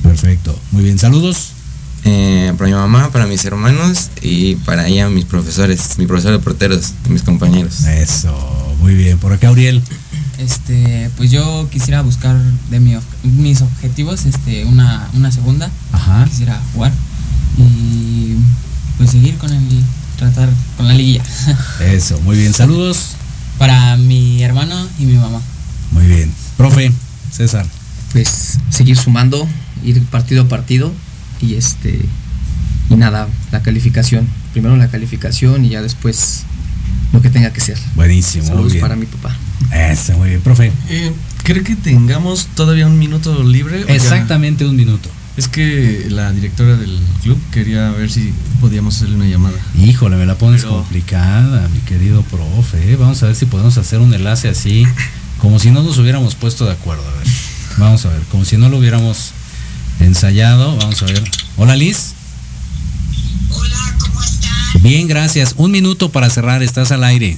[0.02, 0.58] Perfecto.
[0.70, 0.98] Muy bien.
[0.98, 1.52] Saludos.
[2.04, 6.38] Eh, para mi mamá, para mis hermanos y para ella, mis profesores, mi profesor de
[6.40, 7.84] porteros, mis compañeros.
[7.84, 9.18] Eso, muy bien.
[9.18, 9.82] Por acá, Uriel.
[10.38, 12.36] Este, pues yo quisiera buscar
[12.70, 15.70] de mi mis objetivos, este, una, una segunda.
[15.92, 16.24] Ajá.
[16.24, 16.92] Quisiera jugar
[17.56, 18.34] y
[18.98, 19.84] pues seguir con el
[20.16, 21.22] tratar con la liguilla.
[21.80, 22.52] Eso, muy bien.
[22.52, 23.16] Saludos.
[23.58, 25.40] Para mi hermano y mi mamá.
[25.92, 26.32] Muy bien.
[26.56, 26.90] Profe,
[27.30, 27.66] César.
[28.12, 29.46] Pues seguir sumando,
[29.84, 30.92] ir partido a partido
[31.42, 32.00] y este
[32.90, 34.26] y nada, la calificación.
[34.52, 36.42] Primero la calificación y ya después
[37.12, 37.78] lo que tenga que ser.
[37.94, 38.44] Buenísimo.
[38.44, 38.82] muy Saludos bien.
[38.82, 39.36] para mi papá.
[39.72, 40.40] Eso, muy bien.
[40.42, 40.72] Profe.
[40.90, 41.12] Eh,
[41.44, 43.84] ¿Cree que tengamos todavía un minuto libre?
[43.88, 45.08] Exactamente un minuto.
[45.36, 49.56] Es que la directora del club quería ver si podíamos hacerle una llamada.
[49.78, 52.92] Híjole, me la pones Pero- complicada, mi querido profe.
[52.92, 52.96] ¿eh?
[52.96, 54.86] Vamos a ver si podemos hacer un enlace así,
[55.38, 57.02] como si no nos hubiéramos puesto de acuerdo.
[57.08, 57.26] A ver,
[57.78, 59.32] vamos a ver, como si no lo hubiéramos
[60.00, 60.76] ensayado.
[60.76, 61.22] Vamos a ver.
[61.56, 62.14] Hola, Liz.
[63.50, 64.82] Hola, ¿cómo estás?
[64.82, 65.54] Bien, gracias.
[65.56, 67.36] Un minuto para cerrar, estás al aire.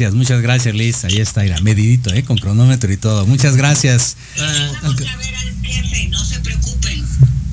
[0.00, 1.04] Gracias, muchas gracias, Liz.
[1.04, 2.22] Ahí está, mira, medidito, ¿eh?
[2.22, 3.26] con cronómetro y todo.
[3.26, 4.16] Muchas gracias.
[4.38, 7.04] Vamos a ver al jefe, no se preocupen.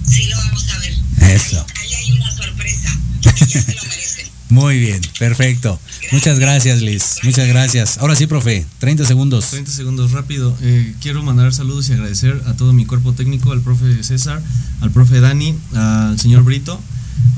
[0.09, 0.93] Sí lo vamos a ver.
[1.35, 1.65] Eso.
[1.75, 2.97] Ahí hay una sorpresa.
[3.21, 4.27] Y ya se lo merecen.
[4.49, 5.77] Muy bien, perfecto.
[6.13, 7.17] Muchas gracias, Liz.
[7.23, 7.97] Muchas gracias.
[7.97, 9.49] Ahora sí, profe, 30 segundos.
[9.49, 10.55] 30 segundos, rápido.
[10.61, 14.41] Eh, quiero mandar saludos y agradecer a todo mi cuerpo técnico, al profe César,
[14.79, 16.79] al profe Dani, al señor Brito,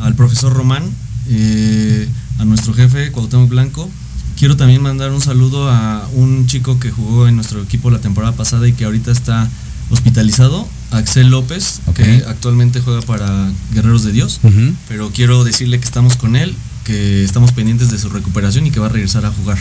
[0.01, 0.83] al profesor Román,
[1.29, 2.07] eh,
[2.37, 3.89] a nuestro jefe Cuauhtémoc Blanco.
[4.39, 8.33] Quiero también mandar un saludo a un chico que jugó en nuestro equipo la temporada
[8.33, 9.49] pasada y que ahorita está
[9.89, 14.39] hospitalizado, Axel López, que actualmente juega para Guerreros de Dios,
[14.87, 18.79] pero quiero decirle que estamos con él, que estamos pendientes de su recuperación y que
[18.79, 19.57] va a regresar a jugar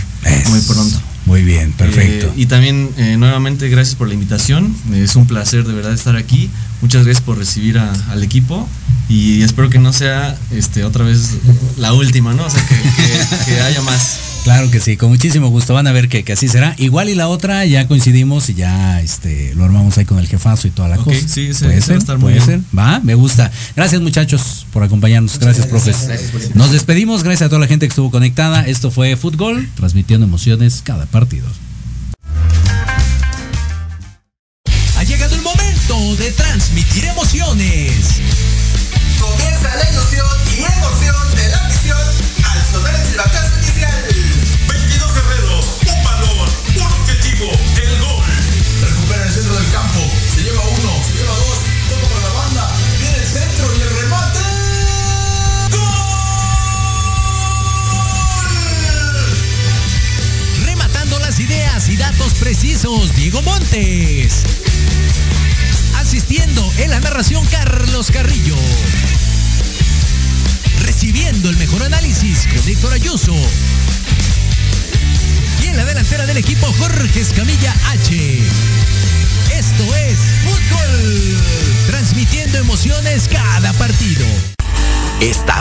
[0.49, 0.97] muy pronto.
[1.27, 2.27] Muy bien, perfecto.
[2.27, 6.15] Eh, y también eh, nuevamente gracias por la invitación, es un placer de verdad estar
[6.15, 6.51] aquí,
[6.83, 8.69] muchas gracias por recibir al equipo
[9.09, 11.39] y espero que no sea este otra vez
[11.79, 12.45] la última, ¿no?
[12.45, 12.65] O sea,
[13.45, 14.38] que haya más.
[14.49, 15.75] Claro que sí, con muchísimo gusto.
[15.75, 16.75] Van a ver que, así será.
[16.79, 20.69] Igual y la otra ya coincidimos y ya este lo armamos ahí con el jefazo
[20.69, 21.21] y toda la cosa.
[21.21, 22.61] Sí, sí, puede ser, va estar puede ser.
[22.77, 23.53] Va, me gusta.
[23.77, 25.39] Gracias muchachos por acompañarnos.
[25.39, 26.09] gracias, profes.
[26.55, 27.25] Nos despedimos.
[27.25, 28.63] Gracias a toda la gente que estuvo conectada.
[28.63, 31.47] Esto fue Fútbol, transmitiendo emociones cada partido.